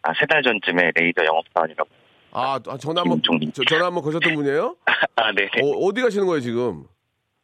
아, 0.03 0.13
세 0.19 0.27
달 0.27 0.43
전쯤에 0.43 0.93
레이저 0.95 1.25
영업사원이라고. 1.25 1.89
아, 2.33 2.59
아, 2.67 2.77
전화 2.79 3.01
한번, 3.03 3.19
김종민. 3.19 3.53
저- 3.53 3.63
전화 3.65 3.87
한번 3.87 4.03
거셨던 4.03 4.35
분이에요? 4.35 4.77
아, 5.17 5.33
네네. 5.33 5.51
어, 5.63 5.67
어디 5.87 6.01
가시는 6.01 6.27
거예요, 6.27 6.41
지금? 6.41 6.85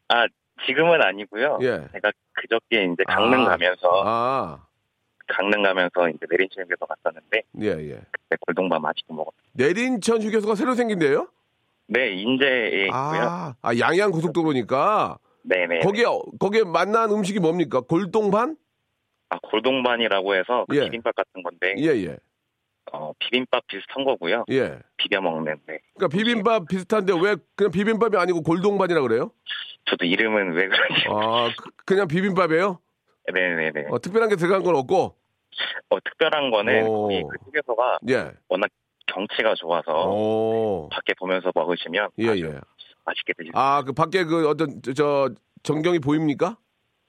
아, 0.09 0.27
지금은 0.67 1.03
아니고요. 1.03 1.59
예. 1.63 1.87
제가 1.93 2.11
그저께 2.33 2.85
이제 2.93 3.05
강릉 3.07 3.43
아. 3.47 3.51
가면서, 3.51 4.03
아, 4.07 4.67
강릉 5.29 5.63
가면서 5.63 6.09
이제 6.09 6.27
내린천에서 6.29 6.87
갔었는데, 6.87 7.43
예, 7.61 7.67
예. 7.91 8.01
그때 8.11 8.37
골동밥 8.41 8.81
맛있게 8.81 9.13
먹었어요. 9.13 9.41
내린천 9.53 10.23
휴게소가 10.23 10.55
새로 10.55 10.75
생긴데요? 10.75 11.29
네, 11.87 12.11
인제에 12.13 12.85
있고요. 12.87 12.93
아, 12.93 13.55
아, 13.63 13.79
양양 13.79 14.11
고속도로니까 14.11 15.19
네 15.43 15.67
네. 15.67 15.79
거기에 15.81 16.05
거기에 16.39 16.65
만난 16.65 17.11
음식이 17.11 17.41
뭡니까? 17.41 17.81
골동반? 17.81 18.57
아, 19.31 19.39
골동반이라고 19.43 20.35
해서 20.35 20.65
그 20.69 20.77
예. 20.77 20.85
비빔밥 20.85 21.15
같은 21.15 21.43
건데, 21.43 21.75
예, 21.79 21.89
예. 22.05 22.17
어, 22.93 23.13
비빔밥 23.19 23.67
비슷한 23.67 24.05
거고요. 24.05 24.45
예. 24.51 24.79
비벼 24.97 25.21
먹는, 25.21 25.57
네. 25.67 25.79
그러니까 25.95 26.17
비빔밥 26.17 26.69
비슷한데 26.69 27.13
왜 27.23 27.37
그냥 27.55 27.71
비빔밥이 27.71 28.17
아니고 28.17 28.43
골동반이라 28.43 29.03
그래요? 29.03 29.31
저도 29.85 30.05
이름은 30.07 30.53
왜 30.53 30.69
그런지. 30.69 31.05
아, 31.11 31.51
그, 31.85 31.95
냥 31.95 32.09
비빔밥이에요? 32.09 32.79
네네네. 33.33 33.87
어, 33.91 33.99
특별한 33.99 34.31
게 34.31 34.37
들어간 34.37 34.63
건 34.63 34.75
없고. 34.77 35.18
어, 35.91 35.99
특별한 36.01 36.51
거는 36.51 36.87
오. 36.87 37.03
거기 37.03 37.23
그 37.23 37.37
휴게소가 37.47 37.99
예. 38.09 38.33
워낙 38.49 38.71
경치가 39.07 39.55
좋아서 39.55 40.11
오. 40.11 40.89
밖에 40.91 41.15
보면서 41.15 41.51
먹으시면 41.55 42.11
예, 42.19 42.29
아주 42.31 42.45
예. 42.47 42.61
맛있게 43.05 43.33
드실 43.37 43.53
수 43.55 43.59
아, 43.59 43.83
그 43.85 43.93
밖에 43.93 44.25
그 44.25 44.49
어떤 44.49 44.81
저, 44.83 44.93
저 44.93 45.29
전경이 45.63 45.99
보입니까? 45.99 46.57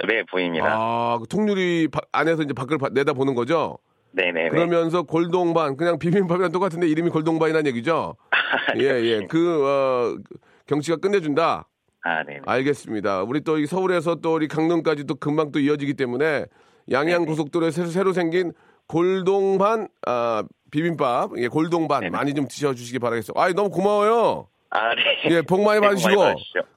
네, 0.08 0.24
보입니다. 0.32 0.65
아, 0.70 1.18
그 1.20 1.27
통유리 1.27 1.89
바- 1.91 2.00
안에서 2.13 2.44
이제 2.44 2.53
밖을 2.53 2.77
바- 2.77 2.88
내다 2.89 3.12
보는 3.13 3.36
거죠? 3.36 3.77
네네네. 4.12 4.50
그러면서 4.50 5.03
골동반 5.03 5.75
그냥 5.77 6.00
비빔밥이랑 6.00 6.51
똑같은데 6.51 6.88
이름이 6.88 7.10
골동반이라는 7.10 7.68
얘기죠? 7.68 8.15
예, 8.79 8.84
예. 9.03 9.27
그 9.27 9.65
어, 9.68 10.18
경치가 10.65 10.98
끝내준다. 10.98 11.68
아, 12.01 12.24
네. 12.24 12.39
알겠습니다. 12.46 13.24
우리 13.24 13.41
또이 13.41 13.65
서울에서 13.65 14.15
또 14.15 14.36
우리 14.36 14.48
강릉까지 14.48 15.03
또 15.06 15.15
금방 15.15 15.51
또 15.51 15.60
이어지기 15.60 15.96
때문에 15.96 16.46
양양. 16.92 17.26
고속도로에 17.26 17.72
새로, 17.72 17.88
새로 17.88 18.14
생긴 18.14 18.54
골동반 18.88 19.88
아, 20.06 20.44
비빔밥, 20.72 21.38
예, 21.38 21.48
골동반 21.48 22.02
네네. 22.02 22.10
많이 22.12 22.34
좀 22.34 22.48
드셔주시기 22.48 23.00
바라겠습니다. 23.00 23.42
아, 23.42 23.52
너무 23.54 23.70
고마워요. 23.70 24.48
아, 24.72 24.94
네. 24.96 25.02
예, 25.36 25.42
복 25.42 25.64
많이 25.64 25.80
복 25.80 25.88
받으시고. 25.88 26.16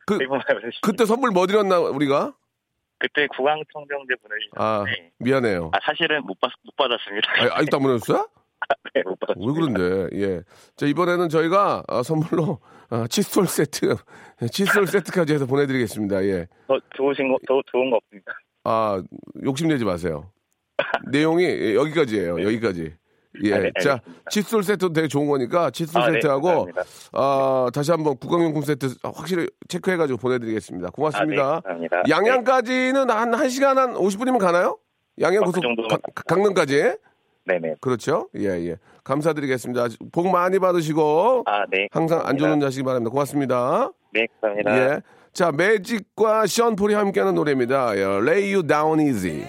그- 0.07 0.15
많이 0.15 0.27
받으십시오. 0.45 0.81
그때 0.83 1.05
선물 1.05 1.31
뭐 1.31 1.47
드렸나 1.47 1.79
우리가? 1.79 2.35
그때 2.99 3.27
구강청정제 3.37 4.15
보내주셨는데 4.23 4.57
아, 4.59 4.85
미안해요. 5.19 5.71
아, 5.75 5.79
사실은 5.85 6.23
못, 6.25 6.39
받, 6.41 6.53
못 6.65 6.77
받았습니다. 6.77 7.29
아, 7.55 7.59
아직도 7.59 7.77
안 7.79 7.83
보내줬어요? 7.83 8.29
네, 8.95 9.03
못 9.05 9.19
받았습니다. 9.19 9.53
왜 9.53 9.55
그런데? 9.75 10.17
예. 10.21 10.43
자, 10.77 10.87
이번에는 10.87 11.29
저희가 11.29 11.83
아, 11.89 12.03
선물로 12.05 12.61
아, 12.91 13.07
칫솔 13.09 13.47
세트, 13.49 13.97
칫솔 14.53 14.87
세트까지 14.87 15.35
해서 15.35 15.47
보내드리겠습니다. 15.47 16.25
예. 16.27 16.47
더 16.69 16.79
좋으신 16.97 17.33
거, 17.33 17.39
더 17.49 17.61
좋은 17.73 17.91
거 17.91 17.97
없습니다. 17.97 18.33
아, 18.65 19.03
욕심내지 19.45 19.85
마세요. 19.85 20.31
내용이 21.11 21.45
예, 21.45 21.75
여기까지예요. 21.75 22.43
여기까지. 22.43 22.95
예. 23.45 23.55
아, 23.55 23.59
네, 23.59 23.71
자. 23.83 24.01
칫솔 24.31 24.63
세트도 24.63 24.93
되게 24.93 25.09
좋은 25.09 25.27
거니까 25.27 25.71
칫솔 25.71 26.03
아, 26.03 26.07
네, 26.09 26.15
세트하고 26.15 26.43
감사합니다. 26.49 26.83
아, 27.13 27.71
다시 27.73 27.91
한번 27.91 28.17
구강용품 28.19 28.63
세트 28.63 28.95
확실히 29.03 29.49
체크해 29.69 29.97
가지고 29.97 30.19
보내 30.19 30.39
드리겠습니다. 30.39 30.89
아, 30.89 30.91
네, 30.91 30.95
고맙습니다. 30.95 31.61
감사합니다. 31.61 32.03
양양까지는 32.09 33.11
한 33.11 33.31
1시간 33.31 33.75
한 33.77 33.95
50분이면 33.95 34.39
가나요? 34.39 34.79
양양 35.21 35.43
어, 35.45 35.47
그 35.51 35.61
고속 35.61 35.89
가- 35.89 36.23
강릉까지? 36.27 36.97
네, 37.45 37.59
네. 37.59 37.75
그렇죠? 37.81 38.29
예, 38.37 38.45
예. 38.69 38.77
감사드리겠습니다. 39.03 39.89
복 40.13 40.29
많이 40.29 40.59
받으시고 40.59 41.43
아, 41.47 41.65
네. 41.71 41.89
항상 41.91 42.19
감사합니다. 42.19 42.29
안전운전 42.29 42.67
하시기 42.67 42.83
바랍니다. 42.85 43.11
고맙습니다. 43.11 43.91
네, 44.13 44.27
감사합니다. 44.41 44.77
예. 44.97 45.01
자, 45.33 45.51
매직과 45.51 46.47
션 46.47 46.77
폴이 46.77 46.95
함께하는 46.95 47.35
노래입니다. 47.35 47.97
예, 47.97 48.03
Lay 48.03 48.53
You 48.55 48.67
Down 48.67 49.01
Easy. 49.01 49.45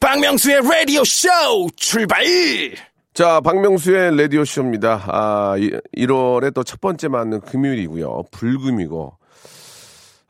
박명수의 0.00 0.60
라디오 0.62 1.02
쇼 1.04 1.28
출발! 1.76 2.22
자, 3.14 3.40
박명수의 3.40 4.16
라디오 4.16 4.44
쇼입니다. 4.44 5.02
아, 5.06 5.56
이, 5.58 5.70
1월에 5.96 6.52
또 6.54 6.62
첫 6.62 6.80
번째 6.80 7.08
맞는 7.08 7.40
금요일이고요. 7.40 8.24
불금이고. 8.30 9.16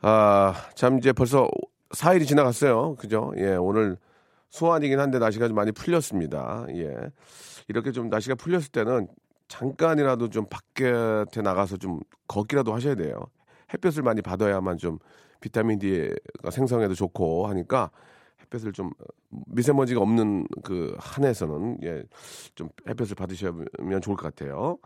아, 0.01 0.53
참 0.75 0.97
이제 0.97 1.11
벌써 1.11 1.49
4일이 1.89 2.25
지나갔어요. 2.27 2.95
그죠? 2.95 3.33
예, 3.37 3.55
오늘 3.55 3.97
소환이긴 4.49 4.99
한데 4.99 5.19
날씨가 5.19 5.47
좀 5.47 5.55
많이 5.55 5.71
풀렸습니다. 5.73 6.65
예. 6.75 6.95
이렇게 7.67 7.91
좀 7.91 8.07
날씨가 8.09 8.35
풀렸을 8.35 8.69
때는 8.71 9.07
잠깐이라도 9.47 10.29
좀 10.29 10.45
밖에 10.49 10.91
나가서 11.41 11.77
좀 11.77 11.99
걷기라도 12.27 12.73
하셔야 12.73 12.95
돼요. 12.95 13.19
햇볕을 13.73 14.03
많이 14.03 14.21
받아야만 14.21 14.77
좀 14.77 14.99
비타민 15.39 15.79
D가 15.79 16.51
생성에도 16.51 16.93
좋고 16.93 17.47
하니까 17.47 17.91
햇볕을 18.41 18.71
좀 18.73 18.91
미세먼지가 19.47 20.01
없는 20.01 20.47
그 20.63 20.95
한에서는 20.99 21.79
예, 21.83 22.03
좀 22.55 22.69
햇볕을 22.87 23.15
받으시면 23.15 24.01
좋을 24.01 24.15
것 24.15 24.35
같아요. 24.35 24.77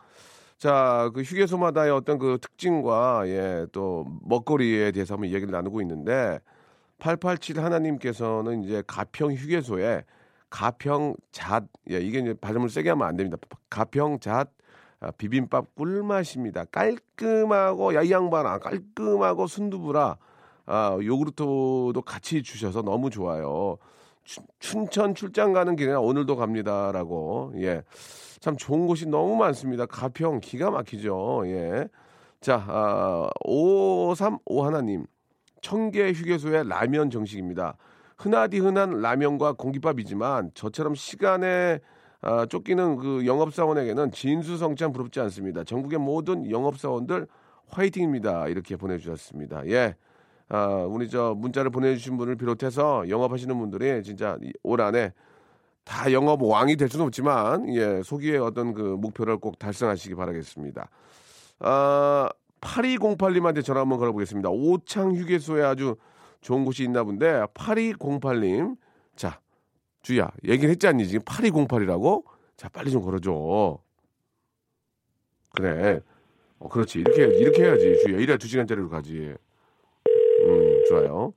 자, 0.57 1.09
그 1.13 1.21
휴게소마다의 1.21 1.91
어떤 1.91 2.19
그 2.19 2.37
특징과 2.39 3.23
예, 3.27 3.65
또 3.71 4.05
먹거리에 4.23 4.91
대해서 4.91 5.15
한번 5.15 5.29
이야기를 5.29 5.51
나누고 5.51 5.81
있는데 5.81 6.39
887 6.99 7.63
하나님께서는 7.63 8.63
이제 8.63 8.83
가평 8.85 9.33
휴게소에 9.33 10.03
가평 10.51 11.15
잣 11.31 11.63
예 11.89 11.99
이게 11.99 12.19
이제 12.19 12.35
발음을 12.39 12.69
세게 12.69 12.89
하면 12.89 13.07
안 13.07 13.15
됩니다. 13.17 13.37
가평 13.71 14.19
잣 14.19 14.49
아, 14.99 15.09
비빔밥 15.11 15.73
꿀맛입니다. 15.73 16.65
깔끔하고 16.65 17.95
야이 17.95 18.11
양반 18.11 18.45
아 18.45 18.59
깔끔하고 18.59 19.47
순두부라 19.47 20.17
아, 20.67 20.97
요구르트도 21.01 22.03
같이 22.05 22.43
주셔서 22.43 22.83
너무 22.83 23.09
좋아요. 23.09 23.77
춘- 24.23 24.45
춘천 24.59 25.15
출장 25.15 25.53
가는 25.53 25.75
길에 25.75 25.93
오늘도 25.93 26.35
갑니다라고 26.35 27.53
예. 27.57 27.81
참 28.39 28.55
좋은 28.57 28.85
곳이 28.85 29.07
너무 29.07 29.35
많습니다. 29.35 29.85
가평 29.87 30.39
기가 30.41 30.69
막히죠. 30.69 31.43
예. 31.45 31.87
자, 32.39 32.63
아, 32.67 33.29
535 33.45 34.63
하나님. 34.65 35.05
청계 35.61 36.11
휴게소의 36.13 36.67
라면 36.67 37.09
정식입니다. 37.09 37.75
흔하디 38.21 38.59
흔한 38.59 39.01
라면과 39.01 39.53
공깃밥이지만 39.53 40.51
저처럼 40.53 40.93
시간에 40.93 41.79
아, 42.21 42.45
쫓기는 42.45 42.97
그 42.97 43.25
영업사원에게는 43.25 44.11
진수성찬 44.11 44.91
부럽지 44.93 45.19
않습니다. 45.21 45.63
전국의 45.63 45.97
모든 45.97 46.49
영업사원들 46.49 47.25
화이팅입니다. 47.69 48.47
이렇게 48.47 48.75
보내주셨습니다. 48.75 49.65
예. 49.69 49.95
아, 50.49 50.85
우리 50.87 51.09
저 51.09 51.33
문자를 51.35 51.71
보내주신 51.71 52.17
분을 52.17 52.35
비롯해서 52.35 53.09
영업하시는 53.09 53.57
분들이 53.57 54.03
진짜 54.03 54.37
이- 54.43 54.53
올 54.61 54.81
한해 54.81 55.13
다 55.83 56.11
영업 56.11 56.43
왕이 56.43 56.75
될 56.75 56.89
수는 56.89 57.07
없지만 57.07 57.73
예 57.73 58.03
소기의 58.03 58.37
어떤 58.37 58.73
그 58.75 58.81
목표를 58.81 59.37
꼭 59.37 59.57
달성하시기 59.57 60.13
바라겠습니다. 60.13 60.89
아 61.61 62.29
8208님한테 62.61 63.65
전화 63.65 63.81
한번 63.81 63.97
걸어보겠습니다. 63.97 64.49
오창 64.51 65.15
휴게소에 65.15 65.63
아주 65.63 65.95
좋은 66.41 66.65
곳이 66.65 66.83
있나 66.83 67.03
본데 67.03 67.45
8208님 67.53 68.77
자 69.15 69.39
주야 70.01 70.31
얘기를 70.43 70.69
했지 70.71 70.87
않니 70.87 71.07
지금 71.07 71.23
8208이라고 71.23 72.23
자 72.57 72.69
빨리 72.69 72.91
좀 72.91 73.03
걸어줘. 73.03 73.79
그래 75.53 76.01
어 76.59 76.67
그렇지 76.67 76.99
이렇게 76.99 77.23
이렇게 77.37 77.63
해야지 77.63 77.99
주야 78.03 78.17
이래야 78.17 78.37
두 78.37 78.47
시간짜리로 78.47 78.89
가지. 78.89 79.33
음 80.43 80.83
좋아요. 80.89 81.33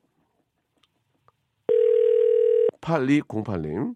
8208님 2.80 3.94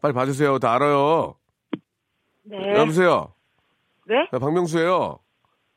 빨리 0.00 0.12
봐주세요. 0.12 0.58
다 0.58 0.74
알아요. 0.74 1.36
네. 2.44 2.74
여보세요. 2.78 3.34
네? 4.06 4.14
네, 4.32 4.38
박명수예요. 4.38 5.18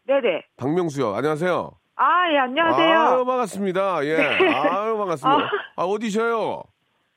네네. 0.06 0.44
박명수요. 0.56 1.16
안녕하세요. 1.16 1.79
아, 2.02 2.32
예, 2.32 2.38
안녕하세요. 2.38 2.98
아유, 2.98 3.26
반갑습니다. 3.26 4.06
예. 4.06 4.16
아유, 4.16 4.98
반갑습니다. 4.98 5.52
아, 5.76 5.84
어디셔요? 5.84 6.64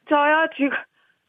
저요, 0.09 0.49
지금, 0.57 0.71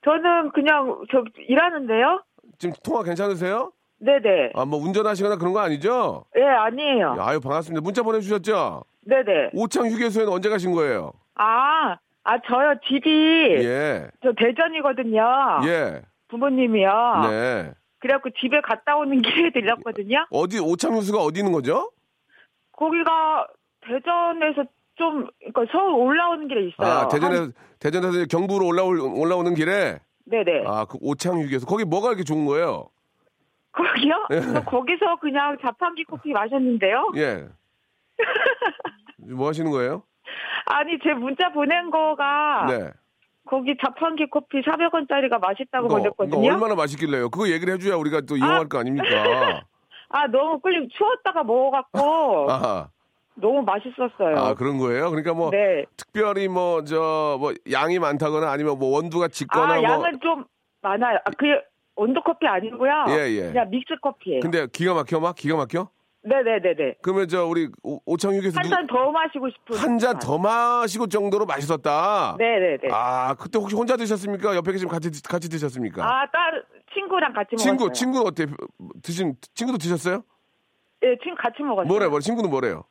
저는 0.03 0.51
그냥, 0.53 0.97
저, 1.11 1.23
일하는데요? 1.47 2.23
지금 2.57 2.73
통화 2.83 3.03
괜찮으세요? 3.03 3.71
네네. 3.99 4.53
아, 4.55 4.65
뭐 4.65 4.79
운전하시거나 4.79 5.35
그런 5.37 5.53
거 5.53 5.59
아니죠? 5.59 6.25
예, 6.35 6.41
아니에요. 6.43 7.15
아유, 7.19 7.39
반갑습니다. 7.39 7.81
문자 7.83 8.01
보내주셨죠? 8.01 8.85
네네. 9.01 9.51
오창 9.53 9.85
휴게소에는 9.85 10.33
언제 10.33 10.49
가신 10.49 10.71
거예요? 10.71 11.11
아, 11.35 11.95
아, 12.23 12.37
저요, 12.47 12.73
집이, 12.89 13.07
예. 13.63 14.07
저 14.23 14.31
대전이거든요. 14.35 15.61
예. 15.67 16.01
부모님이요. 16.29 16.89
네. 17.29 17.71
그래갖고 17.99 18.31
집에 18.41 18.61
갔다 18.61 18.97
오는 18.97 19.21
길에 19.21 19.51
들렸거든요. 19.51 20.25
어디, 20.31 20.59
오창 20.59 20.93
휴게소가 20.93 21.19
어디 21.23 21.41
있는 21.41 21.51
거죠? 21.53 21.91
거기가 22.73 23.47
대전에서 23.81 24.63
좀, 24.95 25.27
그러니까 25.39 25.65
서울 25.71 25.93
올라오는 25.93 26.47
길에 26.47 26.67
있어요. 26.67 26.87
아, 26.87 27.07
대전에, 27.07 27.37
한- 27.37 27.53
대전에서 27.79 28.25
경부로 28.29 28.65
올라올, 28.67 28.99
올라오는 28.99 29.53
길에, 29.55 29.99
네네. 30.25 30.63
아, 30.67 30.85
그 30.85 30.97
오창 31.01 31.39
휴게소. 31.41 31.65
거기 31.65 31.83
뭐가 31.83 32.09
이렇게 32.09 32.23
좋은 32.23 32.45
거예요? 32.45 32.87
거기요? 33.71 34.27
예. 34.31 34.41
저 34.41 34.63
거기서 34.63 35.15
그냥 35.19 35.57
자판기 35.61 36.03
커피 36.05 36.31
마셨는데요. 36.33 37.11
예. 37.15 37.47
뭐 39.17 39.47
하시는 39.49 39.69
거예요? 39.71 40.03
아니, 40.67 40.97
제 41.03 41.13
문자 41.13 41.51
보낸 41.51 41.89
거가, 41.89 42.67
네. 42.69 42.91
거기 43.45 43.75
자판기 43.83 44.27
커피 44.29 44.61
400원짜리가 44.61 45.39
맛있다고 45.39 45.87
그거, 45.87 45.97
보냈거든요. 45.99 46.39
그거 46.39 46.53
얼마나 46.53 46.75
맛있길래요? 46.75 47.29
그거 47.29 47.49
얘기를 47.49 47.73
해줘야 47.73 47.95
우리가 47.97 48.21
또 48.21 48.37
이용할 48.37 48.69
거 48.69 48.79
아닙니까? 48.79 49.63
아, 50.15 50.27
너무 50.27 50.59
끓림 50.59 50.87
추웠다가 50.89 51.43
먹어갖고 51.43 52.51
아, 52.51 52.89
너무 53.33 53.63
맛있었어요. 53.63 54.37
아, 54.37 54.53
그런 54.53 54.77
거예요? 54.77 55.09
그러니까 55.09 55.33
뭐, 55.33 55.49
네. 55.49 55.85
특별히 55.97 56.47
뭐, 56.47 56.83
저, 56.83 57.37
뭐, 57.39 57.51
양이 57.71 57.97
많다거나 57.97 58.49
아니면 58.51 58.77
뭐, 58.77 58.89
원두가 58.95 59.27
짙거나 59.27 59.73
아, 59.73 59.75
뭐. 59.77 59.83
양은 59.83 60.19
좀 60.21 60.45
많아요. 60.83 61.17
아, 61.25 61.31
그 61.35 61.45
온도 61.95 62.21
커피 62.21 62.45
아니고요. 62.45 62.91
예, 63.09 63.27
예. 63.31 63.41
그냥 63.47 63.69
믹스 63.71 63.95
커피예요. 64.03 64.41
근데 64.41 64.67
기가 64.71 64.93
막혀, 64.93 65.19
막? 65.19 65.33
기가 65.35 65.55
막혀? 65.57 65.87
네네네네. 66.25 66.97
그러면 67.01 67.27
저, 67.27 67.45
우리 67.45 67.67
오- 67.81 67.99
오창육에서 68.05 68.57
한잔 68.59 68.85
더 68.87 69.11
마시고 69.11 69.49
싶은. 69.49 69.75
한 69.77 69.97
잔 69.99 70.19
더 70.19 70.37
마시고 70.37 71.07
정도로 71.07 71.45
맛있었다? 71.47 72.35
네네네. 72.37 72.87
아, 72.91 73.29
아, 73.31 73.33
그때 73.33 73.57
혹시 73.57 73.75
혼자 73.75 73.97
드셨습니까? 73.97 74.55
옆에 74.55 74.71
계시면 74.73 74.91
같이, 74.91 75.11
드- 75.11 75.21
같이 75.23 75.49
드셨습니까? 75.49 76.01
딸 76.31 76.63
친구랑 77.13 77.33
같이 77.33 77.55
친구, 77.57 77.83
먹었어요. 77.85 77.93
친구는 77.93 78.27
어때? 78.27 78.45
드신, 79.03 79.35
친구도 79.53 79.77
드셨어요? 79.77 80.23
예, 81.03 81.17
친구 81.21 81.35
같이 81.41 81.61
먹었어요. 81.61 81.87
뭐래, 81.87 82.07
뭐래? 82.07 82.21
친구는 82.21 82.49
뭐래요? 82.49 82.83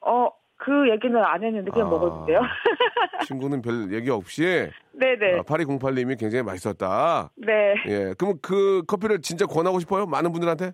어, 0.00 0.28
그 0.56 0.90
얘기는 0.90 1.16
안 1.22 1.42
했는데 1.42 1.70
그냥 1.70 1.88
아. 1.88 1.90
먹었는데요. 1.90 2.40
친구는 3.26 3.62
별 3.62 3.92
얘기 3.92 4.10
없이 4.10 4.70
네네. 4.92 5.38
아, 5.38 5.42
8208님이 5.42 6.18
굉장히 6.18 6.42
맛있었다. 6.42 7.30
네. 7.36 7.74
예. 7.86 8.14
그럼 8.18 8.38
그 8.42 8.82
커피를 8.86 9.20
진짜 9.22 9.46
권하고 9.46 9.78
싶어요? 9.80 10.06
많은 10.06 10.32
분들한테? 10.32 10.72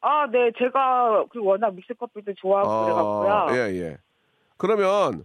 아, 0.00 0.26
네. 0.30 0.52
제가 0.58 1.24
그 1.30 1.42
워낙 1.42 1.74
믹스 1.74 1.94
커피도 1.94 2.34
좋아하고 2.36 2.84
그래갖고요. 2.84 3.58
예, 3.58 3.80
예. 3.80 3.96
그러면 4.56 5.24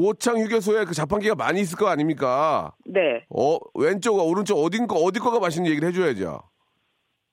오창 0.00 0.36
휴게소에 0.38 0.84
그 0.84 0.92
자판기가 0.92 1.34
많이 1.34 1.58
있을 1.60 1.78
거 1.78 1.88
아닙니까? 1.88 2.72
네. 2.84 3.24
어, 3.34 3.56
왼쪽, 3.74 4.18
오른쪽 4.18 4.58
어딘 4.62 4.86
거 4.86 4.96
어디 4.96 5.18
거가 5.20 5.40
맛있는 5.40 5.70
얘기를 5.70 5.88
해줘야죠. 5.88 6.42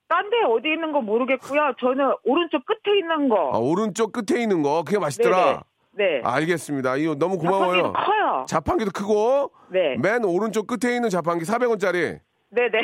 딴 0.08 0.30
데 0.30 0.38
어디 0.50 0.70
있는 0.70 0.94
거 0.94 1.02
모르겠고요. 1.02 1.74
저는 1.82 2.14
오른쪽 2.24 2.64
끝에 2.66 2.98
있는 3.00 3.28
거. 3.28 3.52
아, 3.54 3.58
오른쪽 3.58 4.14
끝에 4.14 4.42
있는 4.42 4.62
거 4.62 4.84
그게 4.86 4.98
맛있더라. 4.98 5.64
네네. 5.98 6.22
네. 6.22 6.22
알겠습니다. 6.24 6.96
이거 6.98 7.16
너무 7.16 7.38
고마워요. 7.38 7.92
자판기는 7.92 7.94
커요. 7.94 8.46
자판기도 8.48 8.92
크고 8.92 9.52
네. 9.70 9.98
맨 9.98 10.24
오른쪽 10.24 10.66
끝에 10.66 10.96
있는 10.96 11.10
자판기 11.10 11.44
400원짜리 11.44 12.20
네네. 12.52 12.80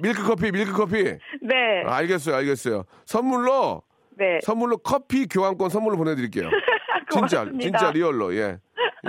밀크 0.00 0.22
커피, 0.24 0.50
밀크 0.52 0.72
커피. 0.72 1.02
네. 1.04 1.82
아, 1.86 1.96
알겠어요, 1.96 2.34
알겠어요. 2.36 2.84
선물로 3.04 3.82
네. 4.16 4.38
선물로 4.42 4.78
커피 4.78 5.26
교환권 5.26 5.68
선물로 5.68 5.98
보내드릴게요. 5.98 6.48
진짜. 7.12 7.44
진짜 7.60 7.90
리얼로 7.90 8.34
예, 8.36 8.58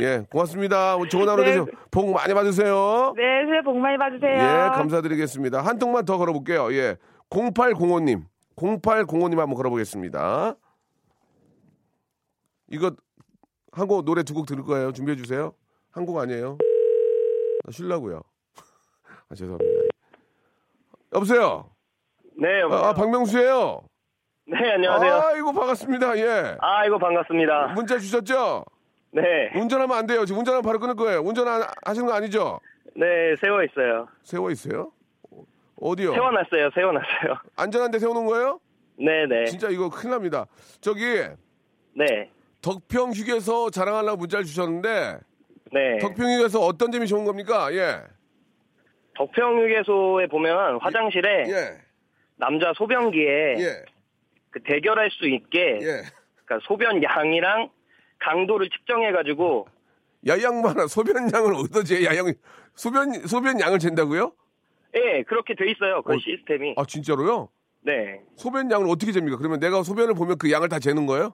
예, 0.02 0.26
고맙습니다. 0.32 0.98
좋은 1.10 1.30
하루 1.30 1.42
네. 1.44 1.50
되세요. 1.50 1.66
복 1.92 2.12
많이 2.12 2.34
받으세요. 2.34 3.14
네, 3.16 3.46
새해 3.48 3.62
복 3.64 3.78
많이 3.78 3.98
받으세요. 3.98 4.32
예, 4.32 4.70
감사드리겠습니다. 4.76 5.62
한 5.62 5.78
통만 5.78 6.04
더 6.06 6.18
걸어볼게요. 6.18 6.74
예, 6.74 6.98
0805님, 7.30 8.24
0805님 8.56 9.38
한번 9.38 9.54
걸어보겠습니다. 9.56 10.56
이거 12.72 12.92
한 13.72 13.88
곡 13.88 14.06
노래 14.06 14.24
두 14.24 14.34
곡 14.34 14.46
들을 14.48 14.64
거예요. 14.64 14.92
준비해 14.92 15.16
주세요. 15.16 15.54
한 15.92 16.06
곡 16.06 16.18
아니에요. 16.20 16.58
나 17.66 17.72
쉬려고요. 17.72 18.22
아, 19.30 19.36
죄송합니다. 19.36 19.72
여보세요. 21.14 21.70
네, 22.42 22.62
여보세요. 22.62 22.84
아, 22.86 22.90
아, 22.90 22.94
박명수예요. 22.94 23.82
네, 24.48 24.72
안녕하세요. 24.74 25.14
아이고 25.14 25.54
반갑습니다. 25.54 26.18
예. 26.18 26.58
아, 26.60 26.86
이고 26.86 26.98
반갑습니다. 26.98 27.68
문자 27.76 27.98
주셨죠? 28.00 28.66
네, 29.16 29.52
운전하면 29.56 29.96
안 29.98 30.08
돼요. 30.08 30.26
지금 30.26 30.40
운전하면 30.40 30.64
바로 30.64 30.80
끊을 30.80 30.96
거예요. 30.96 31.20
운전 31.22 31.48
안- 31.48 31.64
하시는 31.86 32.08
거 32.08 32.14
아니죠? 32.14 32.60
네, 32.96 33.36
세워 33.40 33.64
있어요. 33.64 34.08
세워 34.24 34.50
있어요? 34.52 34.92
어, 35.32 35.44
어디요? 35.82 36.14
세워놨어요, 36.14 36.70
세워놨어요. 36.74 37.38
안전한데 37.56 38.00
세워놓은 38.00 38.26
거예요? 38.26 38.60
네, 38.98 39.26
네, 39.28 39.46
진짜 39.46 39.70
이거 39.70 39.90
큰일 39.90 40.12
납니다. 40.12 40.46
저기 40.82 41.04
네, 41.96 42.30
덕평 42.62 43.12
휴게소 43.12 43.70
자랑하려고 43.72 44.18
문자를 44.18 44.46
주셨는데 44.46 45.20
네. 45.72 45.98
덕평 46.00 46.26
휴게소 46.26 46.60
어떤 46.62 46.92
점이 46.92 47.08
좋은 47.08 47.26
겁니까? 47.26 47.72
예. 47.74 48.02
덕평 49.16 49.60
휴게소에 49.62 50.28
보면 50.28 50.80
화장실에 50.82 51.44
예. 51.50 51.82
남자 52.36 52.74
소변기에 52.76 53.56
예. 53.60 53.86
그 54.50 54.62
대결할 54.64 55.10
수 55.12 55.28
있게 55.28 55.80
예. 55.82 56.02
그러니까 56.46 56.68
소변 56.68 57.02
양이랑 57.04 57.70
강도를 58.24 58.70
측정해가지고 58.70 59.68
야, 60.28 60.36
이 60.36 60.44
양반아, 60.44 60.88
소변 60.88 61.30
양을 61.34 61.54
어디다 61.54 61.84
재? 61.84 62.06
야, 62.06 62.16
양, 62.16 62.34
소변, 62.76 63.12
소변 63.28 63.60
양을 63.60 63.80
잰다고요? 63.80 64.32
예, 64.96 65.24
그렇게 65.24 65.54
돼 65.56 65.70
있어요. 65.72 66.02
그 66.02 66.14
어, 66.14 66.18
시스템이. 66.18 66.76
아, 66.78 66.86
진짜로요? 66.86 67.50
네, 67.82 68.22
소변 68.38 68.72
양을 68.72 68.88
어떻게 68.90 69.12
잽니까? 69.12 69.38
그러면 69.38 69.60
내가 69.60 69.84
소변을 69.84 70.14
보면 70.14 70.38
그 70.38 70.50
양을 70.50 70.70
다 70.70 70.80
재는 70.80 71.06
거예요? 71.06 71.34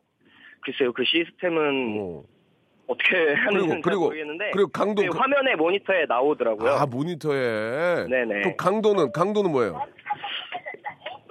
글쎄요, 0.62 0.92
그 0.94 1.04
시스템은 1.06 1.98
어. 2.02 2.24
어떻게 2.88 3.34
하는지 3.36 3.82
그리고 3.84 4.06
모르겠는데 4.06 4.50
그리고 4.52 4.70
강도 4.72 5.04
네, 5.04 5.10
그- 5.10 5.16
화면에 5.16 5.56
모니터에 5.56 6.06
나오더라고요. 6.08 6.72
아 6.72 6.88
모니터에 6.88 8.08
네네. 8.10 8.42
또 8.42 8.56
강도는 8.58 9.12
강도는 9.12 9.52
뭐예요? 9.52 9.80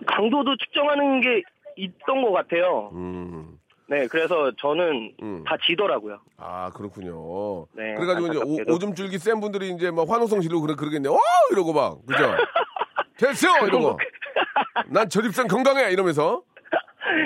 강도도 0.06 0.56
측정하는 0.56 1.20
게 1.20 1.42
있던 1.76 2.22
것 2.22 2.30
같아요. 2.30 2.90
음. 2.94 3.57
네, 3.90 4.06
그래서 4.06 4.52
저는 4.60 5.14
음. 5.22 5.44
다 5.44 5.56
지더라고요. 5.66 6.18
아 6.36 6.70
그렇군요. 6.74 7.66
네, 7.72 7.94
그래가지고 7.94 8.26
이제. 8.28 8.70
오, 8.70 8.74
오줌 8.74 8.94
줄기 8.94 9.18
센 9.18 9.40
분들이 9.40 9.70
이제 9.70 9.90
막 9.90 10.08
환호성 10.08 10.42
지르고 10.42 10.60
그러, 10.60 10.76
그러겠네. 10.76 11.08
와 11.08 11.18
이러고 11.52 11.72
막 11.72 11.98
그죠? 12.06 12.24
됐어 13.16 13.66
이러고 13.66 13.98
난 14.88 15.08
저립선 15.08 15.48
건강해 15.48 15.90
이러면서 15.90 16.42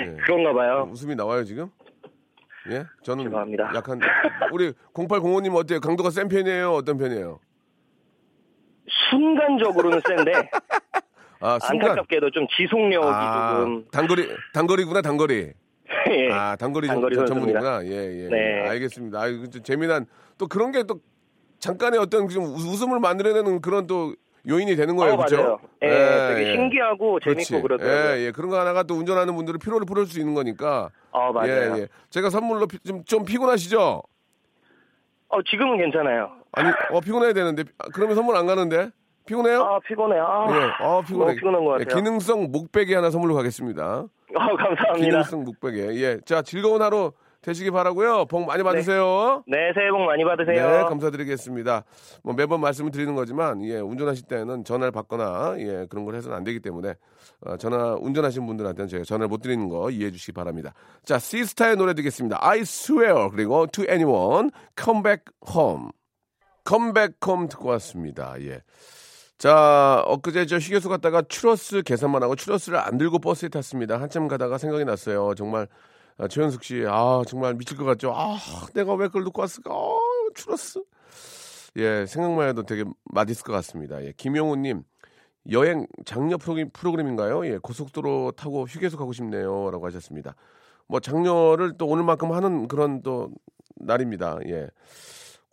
예. 0.07 0.15
그런가 0.23 0.53
봐요. 0.53 0.89
웃음이 0.89 1.15
나와요 1.15 1.43
지금? 1.43 1.69
예? 2.69 2.85
저는 3.03 3.25
죄송합니다. 3.25 3.73
약간 3.75 3.99
우리 4.53 4.71
0805님 4.93 5.53
어때요? 5.55 5.81
강도가 5.81 6.09
센 6.11 6.29
편이에요? 6.29 6.71
어떤 6.71 6.97
편이에요? 6.97 7.41
순간적으로는 9.09 9.99
센데 10.07 10.49
아 11.41 11.59
순간 11.59 11.89
안타깝게도 11.89 12.31
좀 12.31 12.47
지속력이 12.57 13.05
아 13.05 13.53
조금 13.57 13.85
단거리 13.91 14.29
단거리구나 14.53 15.01
단거리. 15.01 15.51
예. 16.11 16.31
아 16.31 16.55
단거리, 16.55 16.87
전- 16.87 16.95
단거리 16.95 17.15
전-. 17.15 17.25
전문이구나. 17.25 17.85
예 17.85 17.89
예. 18.23 18.27
네. 18.29 18.67
알겠습니다. 18.69 19.19
아 19.21 19.25
재미난 19.63 20.05
또 20.37 20.47
그런 20.47 20.71
게 20.71 20.83
또 20.83 20.99
잠깐의 21.59 21.97
어떤 21.99 22.27
좀 22.27 22.43
웃- 22.45 22.65
웃음을 22.73 22.99
만들어내는 22.99 23.61
그런 23.61 23.87
또 23.87 24.13
요인이 24.49 24.75
되는 24.75 24.97
거예요, 24.97 25.13
어, 25.13 25.17
그렇죠? 25.17 25.37
맞아요. 25.37 25.59
예, 25.83 26.33
되게 26.35 26.51
신기하고 26.51 27.19
그렇지. 27.23 27.45
재밌고 27.45 27.61
그러더라고요. 27.65 28.17
예, 28.17 28.25
예. 28.25 28.31
그런 28.31 28.49
거 28.49 28.59
하나가 28.59 28.83
또 28.83 28.95
운전하는 28.95 29.33
분들은 29.33 29.59
피로를 29.59 29.85
풀을 29.85 30.05
수 30.05 30.19
있는 30.19 30.33
거니까. 30.33 30.89
어, 31.11 31.31
맞아요. 31.31 31.47
예, 31.77 31.81
예. 31.83 31.87
제가 32.09 32.29
선물로 32.29 32.67
피- 32.67 32.79
좀, 32.79 33.05
좀 33.05 33.23
피곤하시죠? 33.23 34.03
어, 35.29 35.41
지금은 35.43 35.77
괜찮아요. 35.77 36.31
아니, 36.51 36.69
어, 36.91 36.99
피곤해야 36.99 37.31
되는데. 37.31 37.63
아, 37.77 37.85
그러면 37.93 38.15
선물 38.15 38.35
안 38.35 38.45
가는데? 38.45 38.89
피곤해요? 39.25 39.61
아, 39.63 39.79
피곤해요. 39.79 40.23
아, 40.23 40.47
예, 40.49 40.83
어, 40.83 41.01
피곤해. 41.01 41.35
피곤한 41.35 41.63
것 41.63 41.79
예, 41.79 41.85
같아요. 41.85 41.95
기능성 42.03 42.51
목베개 42.51 42.93
하나 42.95 43.09
선물로 43.09 43.35
가겠습니다. 43.35 43.83
어, 43.99 44.07
감사합니다. 44.57 44.93
기능성 44.97 45.43
목베개. 45.43 45.95
예. 46.01 46.19
자, 46.25 46.41
즐거운 46.41 46.81
하루 46.81 47.11
되시기 47.41 47.71
바라고요 47.71 48.25
복 48.25 48.45
많이 48.45 48.63
받으세요. 48.63 49.43
네, 49.47 49.57
새해 49.75 49.91
복 49.91 49.99
많이 50.05 50.23
받으세요. 50.23 50.69
네, 50.69 50.83
감사드리겠습니다. 50.83 51.83
뭐 52.23 52.33
매번 52.33 52.61
말씀을 52.61 52.89
드리는 52.91 53.13
거지만, 53.15 53.61
예, 53.65 53.79
운전하실 53.79 54.27
때는 54.27 54.63
전화를 54.63 54.91
받거나, 54.91 55.55
예, 55.57 55.85
그런 55.89 56.05
걸 56.05 56.15
해서는 56.15 56.37
안 56.37 56.43
되기 56.45 56.61
때문에, 56.61 56.93
어, 57.45 57.57
전화, 57.57 57.95
운전하신 57.95 58.45
분들한테는 58.45 58.87
저희가 58.87 59.03
전화를 59.05 59.27
못 59.27 59.41
드리는 59.41 59.67
거 59.67 59.89
이해해 59.89 60.11
주시기 60.11 60.31
바랍니다. 60.31 60.73
자, 61.03 61.19
시스타의 61.19 61.75
노래 61.75 61.93
듣겠습니다. 61.93 62.37
I 62.41 62.59
swear, 62.61 63.29
그리고 63.29 63.67
to 63.67 63.83
anyone, 63.89 64.49
come 64.81 65.03
back 65.03 65.23
home. 65.53 65.89
come 66.65 66.93
back 66.93 67.15
home 67.27 67.49
듣고 67.49 67.67
왔습니다. 67.71 68.35
예. 68.39 68.61
자, 69.43 70.01
엊그제 70.07 70.45
저 70.45 70.55
휴게소 70.57 70.87
갔다가 70.87 71.21
추러스 71.27 71.81
계산만 71.81 72.23
하고 72.23 72.33
추러스를 72.33 72.79
안 72.79 72.97
들고 72.97 73.19
버스에 73.19 73.49
탔습니다. 73.49 73.99
한참 73.99 74.29
가다가 74.29 74.57
생각이 74.57 74.85
났어요. 74.85 75.33
정말 75.35 75.67
아, 76.17 76.29
최현숙 76.29 76.63
씨, 76.63 76.85
아 76.87 77.23
정말 77.27 77.53
미칠 77.53 77.75
것 77.75 77.83
같죠. 77.83 78.13
아 78.15 78.37
내가 78.73 78.93
왜 78.93 79.07
그걸 79.07 79.23
놓고 79.23 79.41
왔을까? 79.41 79.69
아, 79.73 79.97
추러스. 80.33 80.81
예, 81.75 82.05
생각만 82.05 82.47
해도 82.47 82.63
되게 82.63 82.85
맛있을 83.03 83.43
것 83.43 83.51
같습니다. 83.51 84.01
예, 84.05 84.13
김용우님 84.15 84.83
여행 85.51 85.87
장려 86.05 86.37
프로그램, 86.37 86.69
프로그램인가요? 86.71 87.45
예, 87.45 87.57
고속도로 87.57 88.31
타고 88.37 88.63
휴게소 88.63 88.95
가고 88.95 89.11
싶네요라고 89.11 89.85
하셨습니다. 89.87 90.35
뭐 90.87 91.01
장려를 91.01 91.77
또 91.77 91.87
오늘만큼 91.87 92.31
하는 92.31 92.69
그런 92.69 93.01
또 93.01 93.29
날입니다. 93.75 94.39
예. 94.47 94.69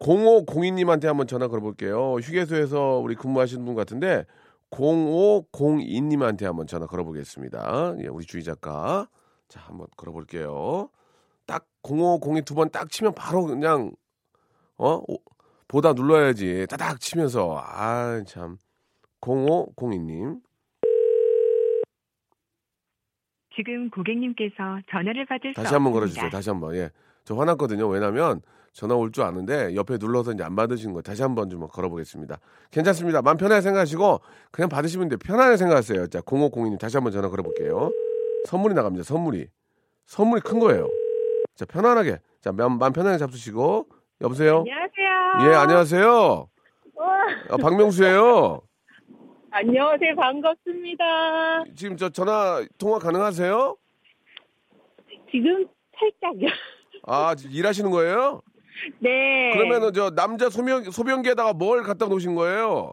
0502님한테 0.00 1.04
한번 1.06 1.26
전화 1.26 1.48
걸어볼게요. 1.48 2.14
휴게소에서 2.16 2.98
우리 2.98 3.14
근무하시는 3.14 3.64
분 3.64 3.74
같은데 3.74 4.24
0502님한테 4.70 6.44
한번 6.44 6.66
전화 6.66 6.86
걸어보겠습니다. 6.86 7.94
예, 8.02 8.06
우리 8.08 8.24
주희 8.24 8.42
작가. 8.42 9.08
자, 9.48 9.60
한번 9.60 9.86
걸어볼게요. 9.96 10.88
딱 11.46 11.66
0502 11.82 12.44
두 12.44 12.54
번 12.54 12.70
딱 12.70 12.88
치면 12.90 13.14
바로 13.14 13.44
그냥 13.44 13.92
어 14.78 15.02
오- 15.06 15.18
보다 15.68 15.92
눌러야지. 15.92 16.66
따닥 16.68 17.00
치면서 17.00 17.58
아 17.62 18.22
참. 18.26 18.56
0502님. 19.20 20.40
지금 23.61 23.90
고객님께서 23.90 24.55
전화를 24.90 25.27
받을 25.27 25.53
수 25.53 25.57
다시 25.62 25.75
한번. 25.75 25.92
걸어주세요. 25.92 26.31
다시 26.31 26.49
한번. 26.51 26.75
예. 26.77 26.90
저 27.25 27.35
화났거든요. 27.35 27.87
왜냐면 27.88 28.40
전화 28.73 28.94
올 28.94 29.11
줄 29.12 29.25
아는데 29.25 29.75
옆에 29.75 29.99
눌러서 30.01 30.33
이제 30.33 30.42
안 30.44 30.57
받으신 30.57 30.92
거 30.92 31.03
다시 31.03 31.23
한번 31.23 31.51
좀 31.51 31.66
걸어보겠습니다. 31.68 32.38
괜찮습니다. 32.70 33.20
마음 33.20 33.37
편하게 33.37 33.61
생각하시고 33.61 34.20
그냥 34.51 34.68
받으시면 34.68 35.09
돼요. 35.09 35.18
편하게 35.23 35.57
생각하세요. 35.57 36.07
자, 36.07 36.20
0502님 36.20 36.79
다시 36.79 36.96
한번 36.96 37.12
전화 37.12 37.29
걸어볼게요. 37.29 37.92
선물이 38.49 38.75
나갑니다. 38.75 39.05
선물이. 39.05 39.49
선물이 40.07 40.40
큰 40.42 40.59
거예요. 40.61 40.88
자, 41.57 41.64
편안하게. 41.66 42.18
자, 42.40 42.53
마음, 42.53 42.79
마음 42.79 42.92
편하게 42.92 43.18
잡수시고. 43.18 43.87
여보세요? 44.23 44.64
안녕하세요. 44.66 45.51
예, 45.53 45.55
안녕하세요. 45.57 46.49
와, 46.94 47.07
아, 47.51 47.57
박명수예요. 47.57 48.61
안녕하세요. 49.52 50.14
반갑습니다. 50.14 51.64
지금 51.74 51.96
저 51.96 52.08
전화 52.08 52.64
통화 52.78 52.98
가능하세요? 52.98 53.76
지금 55.30 55.66
살짝요. 55.98 56.46
아, 57.06 57.34
지금 57.34 57.52
일하시는 57.54 57.90
거예요? 57.90 58.42
네. 59.00 59.50
그러면은 59.52 59.92
저 59.92 60.10
남자 60.10 60.48
소변 60.48 60.84
소변기에다가 60.84 61.52
뭘 61.52 61.82
갖다 61.82 62.06
놓으신 62.06 62.34
거예요? 62.34 62.92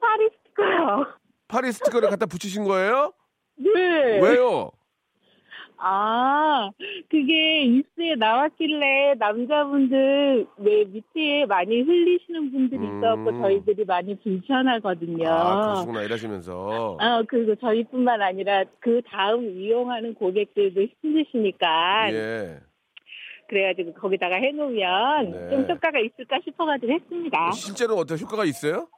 파리 0.00 0.28
스티커요. 0.30 1.06
파리 1.48 1.72
스티커를 1.72 2.10
갖다 2.10 2.26
붙이신 2.26 2.64
거예요? 2.64 3.12
네. 3.56 4.20
왜요? 4.20 4.70
아, 5.78 6.70
그게 7.10 7.66
뉴스에 7.66 8.14
나왔길래 8.16 9.14
남자분들 9.18 10.46
왜 10.58 10.84
밑에 10.84 11.46
많이 11.46 11.80
흘리시는 11.82 12.52
분들이 12.52 12.80
음. 12.80 12.98
있어갖고 12.98 13.42
저희들이 13.42 13.84
많이 13.84 14.18
불편하거든요. 14.20 15.28
아, 15.28 15.62
그러시구나 15.64 16.02
일하시면서. 16.02 16.96
아, 17.00 17.22
그리고 17.28 17.54
저희뿐만 17.56 18.22
아니라 18.22 18.64
그 18.80 19.02
다음 19.06 19.50
이용하는 19.50 20.14
고객들도 20.14 20.80
힘드시니까 21.02 22.12
예. 22.12 22.60
그래가지고 23.48 23.92
거기다가 23.94 24.36
해놓으면 24.36 25.30
네. 25.30 25.50
좀 25.50 25.60
효과가 25.62 25.98
있을까 26.00 26.38
싶어가지고 26.44 26.92
했습니다. 26.92 27.50
실제로 27.52 27.94
어떤 27.94 28.18
효과가 28.18 28.44
있어요? 28.46 28.88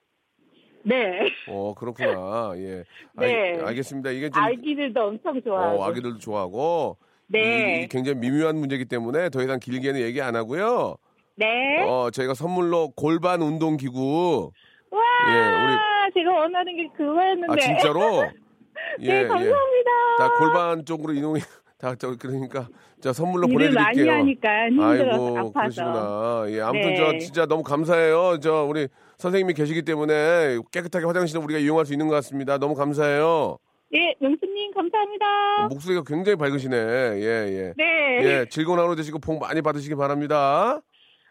네. 0.86 1.28
어 1.48 1.74
그렇구나. 1.74 2.52
예. 2.56 2.84
네. 3.18 3.58
알, 3.60 3.74
겠습니다 3.74 4.10
이게 4.10 4.30
좀 4.30 4.42
아기들도 4.42 5.00
엄청 5.04 5.42
좋아하고. 5.42 5.80
어, 5.82 5.84
아기들도 5.84 6.18
좋아하고 6.18 6.96
네. 7.26 7.80
이, 7.80 7.84
이 7.84 7.88
굉장히 7.88 8.18
미묘한 8.20 8.56
문제이기 8.56 8.84
때문에 8.84 9.30
더 9.30 9.42
이상 9.42 9.58
길게는 9.58 10.00
얘기 10.00 10.22
안 10.22 10.36
하고요. 10.36 10.96
네. 11.34 11.82
어 11.82 12.10
저희가 12.12 12.34
선물로 12.34 12.92
골반 12.96 13.42
운동 13.42 13.76
기구. 13.76 14.52
와, 14.90 15.02
예, 15.28 16.10
제가 16.14 16.32
원하는 16.32 16.76
게 16.76 16.88
그거였는데. 16.96 17.52
아 17.52 17.56
진짜로? 17.56 18.24
예, 19.00 19.22
네, 19.22 19.26
감사합니다. 19.26 19.90
다 20.18 20.30
골반 20.38 20.84
쪽으로 20.84 21.12
이동이 21.12 21.40
다 21.78 21.94
저, 21.96 22.14
그러니까 22.16 22.68
자 23.00 23.12
선물로 23.12 23.48
일을 23.48 23.72
많이 23.72 23.96
보내드릴게요. 23.96 24.14
하니까 24.14 24.66
힘들어서 24.68 25.26
아이고 25.26 25.38
아파서. 25.38 25.52
그러시구나. 25.52 26.44
예, 26.48 26.60
아무튼 26.60 26.90
네. 26.90 26.96
저 26.96 27.18
진짜 27.18 27.46
너무 27.46 27.62
감사해요. 27.62 28.38
저 28.40 28.64
우리 28.64 28.88
선생님이 29.18 29.54
계시기 29.54 29.82
때문에 29.82 30.58
깨끗하게 30.70 31.06
화장실을 31.06 31.42
우리가 31.42 31.58
이용할 31.58 31.86
수 31.86 31.92
있는 31.92 32.08
것 32.08 32.14
같습니다. 32.16 32.58
너무 32.58 32.74
감사해요. 32.74 33.58
예, 33.94 34.14
명수님 34.20 34.74
감사합니다. 34.74 35.68
목소리가 35.70 36.02
굉장히 36.06 36.36
밝으시네. 36.36 36.76
예, 36.76 37.22
예. 37.22 37.72
네. 37.76 38.18
예, 38.22 38.46
즐거운 38.50 38.78
하루 38.78 38.96
되시고 38.96 39.18
복 39.20 39.38
많이 39.38 39.62
받으시기 39.62 39.94
바랍니다. 39.94 40.80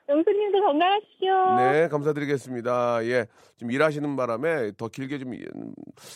명수님도 0.08 0.62
건강하십시오. 0.62 1.56
네, 1.58 1.88
감사드리겠습니다. 1.90 3.06
예, 3.06 3.26
지금 3.58 3.72
일하시는 3.72 4.16
바람에 4.16 4.72
더 4.78 4.88
길게 4.88 5.18
좀, 5.18 5.34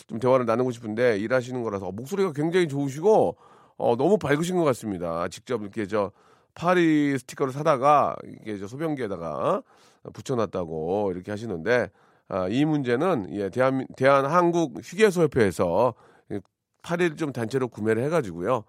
좀 0.06 0.18
대화를 0.18 0.46
나누고 0.46 0.70
싶은데 0.70 1.18
일하시는 1.18 1.62
거라서 1.62 1.90
목소리가 1.90 2.32
굉장히 2.32 2.68
좋으시고 2.68 3.36
어, 3.76 3.96
너무 3.96 4.16
밝으신 4.18 4.56
것 4.56 4.64
같습니다. 4.64 5.26
직접 5.28 5.60
이렇게 5.62 5.86
저 5.86 6.12
파리 6.54 7.16
스티커를 7.18 7.52
사다가 7.52 8.16
이게 8.42 8.58
저 8.58 8.66
소변기에다가 8.66 9.62
붙여놨다고 10.12 11.12
이렇게 11.12 11.30
하시는데 11.30 11.90
아, 12.28 12.48
이 12.48 12.64
문제는 12.64 13.28
예, 13.32 13.50
대한 13.50 13.86
대한 13.96 14.24
한국 14.24 14.78
휴게소 14.82 15.22
협회에서 15.22 15.94
파리를 16.82 17.16
좀 17.16 17.32
단체로 17.32 17.68
구매를 17.68 18.02
해가지고요. 18.04 18.64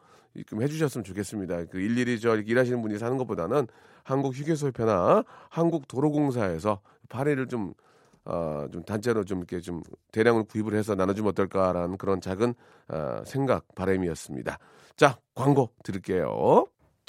좀 0.47 0.61
해주셨으면 0.61 1.03
좋겠습니다. 1.03 1.65
그 1.65 1.79
일일이 1.79 2.19
저 2.19 2.37
일하시는 2.37 2.81
분이 2.81 2.97
사는 2.97 3.17
것보다는 3.17 3.67
한국 4.03 4.33
휴게소 4.33 4.67
협회나 4.67 5.23
한국 5.49 5.87
도로공사에서 5.87 6.81
파리를 7.09 7.47
좀 7.47 7.73
어, 8.25 8.67
좀 8.71 8.83
단체로 8.83 9.25
좀 9.25 9.39
이렇게 9.39 9.59
좀 9.59 9.81
대량으로 10.11 10.45
구입을 10.45 10.75
해서 10.75 10.95
나눠주면 10.95 11.29
어떨까라는 11.29 11.97
그런 11.97 12.21
작은 12.21 12.53
어, 12.89 13.21
생각 13.25 13.73
바람이었습니다. 13.75 14.57
자 14.95 15.17
광고 15.35 15.69
드릴게요. 15.83 16.65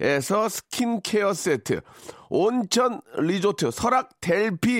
에서 0.00 0.48
스킨케어 0.48 1.32
세트, 1.34 1.80
온천 2.28 3.00
리조트 3.18 3.70
설악 3.70 4.20
델피노에서 4.20 4.78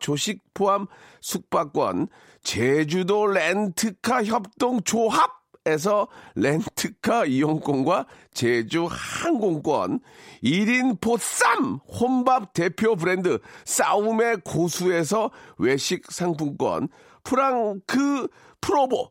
조식 0.00 0.42
포함 0.54 0.86
숙박권, 1.20 2.08
제주도 2.42 3.26
렌트카 3.26 4.24
협동 4.24 4.82
조합 4.82 5.44
에서 5.66 6.08
렌트카 6.34 7.24
이용권과 7.24 8.06
제주 8.34 8.86
항공권, 8.90 10.00
1인 10.42 11.00
보쌈 11.00 11.80
혼밥 11.88 12.52
대표 12.52 12.96
브랜드 12.96 13.38
싸움의 13.64 14.42
고수에서 14.44 15.30
외식 15.56 16.12
상품권, 16.12 16.88
프랑크 17.22 18.28
프로보 18.60 19.10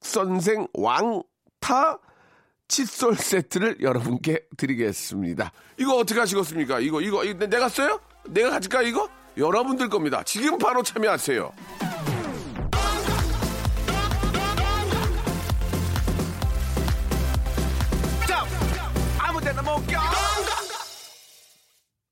선생 0.00 0.66
왕타 0.74 1.98
칫솔 2.68 3.16
세트를 3.16 3.78
여러분께 3.80 4.42
드리겠습니다. 4.56 5.52
이거 5.78 5.96
어떻게 5.96 6.20
하시겠습니까? 6.20 6.80
이거, 6.80 7.00
이거, 7.00 7.24
이거 7.24 7.46
내가 7.46 7.68
써요? 7.68 7.98
내가 8.28 8.50
가질까, 8.50 8.82
이거? 8.82 9.08
여러분들 9.36 9.88
겁니다. 9.88 10.22
지금 10.22 10.58
바로 10.58 10.82
참여하세요. 10.82 11.52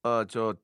아, 0.08 0.24
저 0.28 0.54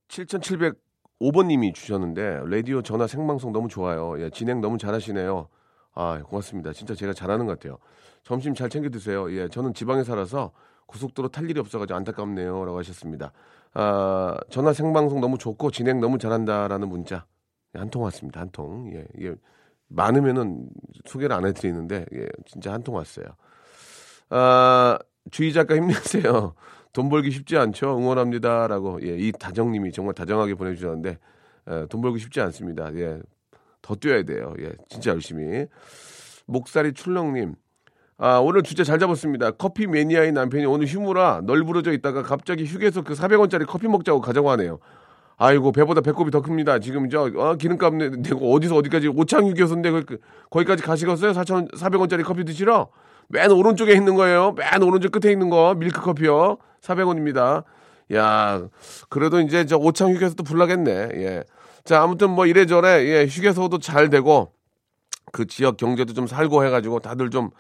7705번님이 1.21 1.75
주셨는데 1.75 2.43
라디오 2.47 2.81
전화 2.81 3.09
생방송 3.09 3.53
너무 3.53 3.69
좋아요. 3.69 4.15
예, 4.23 4.31
진행 4.31 4.61
너무 4.61 4.79
잘하시네요. 4.79 5.49
아, 5.94 6.22
고맙습니다. 6.22 6.72
진짜 6.72 6.94
제가 6.94 7.12
잘하는 7.12 7.46
것 7.46 7.59
같아요. 7.59 7.78
점심 8.24 8.55
잘 8.55 8.68
챙겨 8.70 8.88
드세요. 8.88 9.31
예, 9.33 9.48
저는 9.48 9.74
지방에 9.74 10.05
살아서 10.05 10.52
고속도로 10.87 11.28
탈 11.28 11.48
일이 11.50 11.59
없어가지고 11.61 11.96
안타깝네요 11.96 12.64
라고 12.64 12.78
하셨습니다. 12.78 13.33
아, 13.74 14.37
전화 14.50 14.72
생방송 14.72 15.20
너무 15.20 15.38
좋고 15.38 15.70
진행 15.70 16.00
너무 16.00 16.18
잘한다라는 16.18 16.88
문자 16.88 17.26
예, 17.74 17.78
한통 17.81 18.02
왔습니다. 18.05 18.40
한 18.40 18.50
통. 18.50 18.90
예, 18.94 19.07
예. 19.22 19.35
많으면은 19.88 20.68
소개를 21.07 21.35
안 21.37 21.44
해드리는데 21.46 22.07
예, 22.14 22.26
진짜 22.46 22.72
한 22.72 22.83
통 22.83 22.94
왔어요. 22.96 23.26
아, 24.31 24.98
주희 25.31 25.52
작가 25.52 25.74
힘내세요. 25.76 26.55
돈 26.92 27.09
벌기 27.09 27.31
쉽지 27.31 27.57
않죠. 27.57 27.96
응원합니다라고 27.98 29.00
예, 29.07 29.16
이 29.16 29.33
다정님이 29.33 29.92
정말 29.92 30.14
다정하게 30.14 30.55
보내주셨는데 30.55 31.18
예, 31.70 31.87
돈 31.88 32.00
벌기 32.00 32.18
쉽지 32.18 32.40
않습니다. 32.40 32.94
예, 32.94 33.20
더 33.83 33.95
뛰어야 33.97 34.23
돼요. 34.23 34.55
예, 34.61 34.73
진짜 34.88 35.11
열심히. 35.11 35.66
목살이 36.47 36.92
출렁님. 36.95 37.55
아, 38.18 38.38
오늘 38.38 38.62
주제 38.62 38.85
잘 38.85 38.99
잡았습니다. 38.99 39.53
커피 39.53 39.87
매니아인 39.87 40.35
남편이 40.35 40.64
오늘 40.66 40.87
휴무라 40.87 41.42
널브러져 41.45 41.92
있다가 41.92 42.23
갑자기 42.23 42.64
휴게소 42.64 43.03
그 43.03 43.14
400원짜리 43.14 43.66
커피 43.66 43.88
먹자고 43.88 44.21
가져가네요. 44.21 44.79
아이고, 45.38 45.73
배보다 45.73 46.03
배꼽이 46.03 46.31
더 46.31 46.40
큽니다. 46.40 46.79
지금 46.79 47.09
저, 47.11 47.23
어, 47.37 47.57
기름값 47.57 47.95
내- 47.97 48.11
내고 48.11 48.55
어디서 48.55 48.77
어디까지 48.77 49.09
오창 49.09 49.47
휴게소인데 49.49 49.90
그, 50.03 50.18
거기까지 50.51 50.85
가시겠어요? 50.85 51.33
4천, 51.33 51.75
400원짜리 51.75 52.23
커피 52.23 52.45
드시러? 52.45 52.88
맨 53.29 53.51
오른쪽에 53.51 53.92
있는 53.92 54.14
거예요. 54.14 54.53
맨 54.53 54.83
오른쪽 54.83 55.11
끝에 55.11 55.33
있는 55.33 55.51
거. 55.51 55.75
밀크 55.75 56.01
커피요. 56.01 56.59
400원입니다. 56.81 57.64
야, 58.14 58.68
그래도 59.09 59.40
이제 59.40 59.64
저 59.64 59.77
오창 59.79 60.12
휴게소도 60.12 60.45
불나겠네. 60.45 60.90
예. 61.14 61.45
자, 61.85 62.03
아무튼 62.03 62.31
뭐 62.31 62.47
이래저래, 62.47 63.05
예, 63.07 63.27
휴게소도 63.27 63.79
잘 63.79 64.09
되고, 64.11 64.53
그 65.33 65.47
지역 65.47 65.77
경제도 65.77 66.12
좀 66.14 66.27
살고 66.27 66.64
해가지고 66.64 67.01
다들 67.01 67.31
좀, 67.31 67.51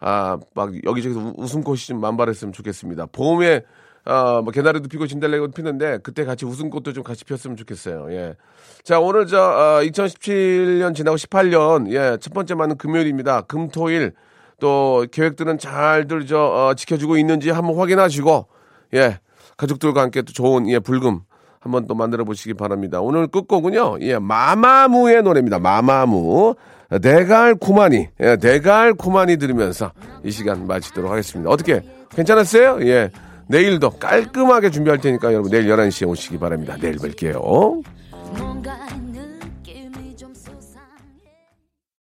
아, 0.00 0.38
막 0.54 0.72
여기저기서 0.84 1.20
우- 1.20 1.34
웃음꽃이 1.38 1.78
좀 1.78 2.00
만발했으면 2.00 2.52
좋겠습니다. 2.52 3.06
봄에, 3.06 3.62
아, 4.04 4.40
뭐 4.42 4.52
개나리도 4.52 4.88
피고 4.88 5.06
진달래도 5.06 5.48
피는데 5.52 5.98
그때 6.02 6.24
같이 6.24 6.44
웃음꽃도 6.44 6.92
좀 6.92 7.04
같이 7.04 7.24
피었으면 7.24 7.56
좋겠어요. 7.56 8.12
예. 8.12 8.34
자, 8.82 8.98
오늘 9.00 9.26
저, 9.26 9.38
아, 9.40 9.82
2017년 9.82 10.94
지나고 10.94 11.16
18년, 11.16 11.92
예, 11.92 12.18
첫 12.20 12.34
번째 12.34 12.54
맞는 12.54 12.78
금요일입니다. 12.78 13.42
금 13.42 13.68
토 13.70 13.90
일, 13.90 14.12
또 14.60 15.06
계획들은 15.12 15.58
잘들 15.58 16.26
저, 16.26 16.38
어, 16.40 16.74
지켜주고 16.74 17.16
있는지 17.16 17.50
한번 17.50 17.76
확인하시고, 17.78 18.48
예, 18.94 19.20
가족들과 19.56 20.02
함께 20.02 20.22
또 20.22 20.32
좋은, 20.32 20.68
예, 20.68 20.78
불금 20.80 21.20
한번 21.62 21.86
또 21.86 21.94
만들어 21.94 22.24
보시기 22.24 22.54
바랍니다. 22.54 23.00
오늘 23.00 23.28
끝곡은요, 23.28 23.98
예, 24.00 24.18
마마무의 24.18 25.22
노래입니다. 25.22 25.60
마마무. 25.60 26.56
대갈 27.00 27.54
쿠마니, 27.54 28.08
예, 28.20 28.36
대갈 28.36 28.92
쿠마니 28.92 29.36
들으면서 29.36 29.92
이 30.24 30.30
시간 30.30 30.66
마치도록 30.66 31.10
하겠습니다. 31.10 31.50
어떻게, 31.50 31.82
괜찮았어요? 32.10 32.78
예. 32.82 33.10
내일도 33.46 33.90
깔끔하게 33.90 34.70
준비할 34.70 35.00
테니까 35.00 35.32
여러분 35.32 35.50
내일 35.50 35.68
11시에 35.68 36.08
오시기 36.08 36.38
바랍니다. 36.38 36.76
내일 36.80 36.96
뵐게요. 36.96 37.82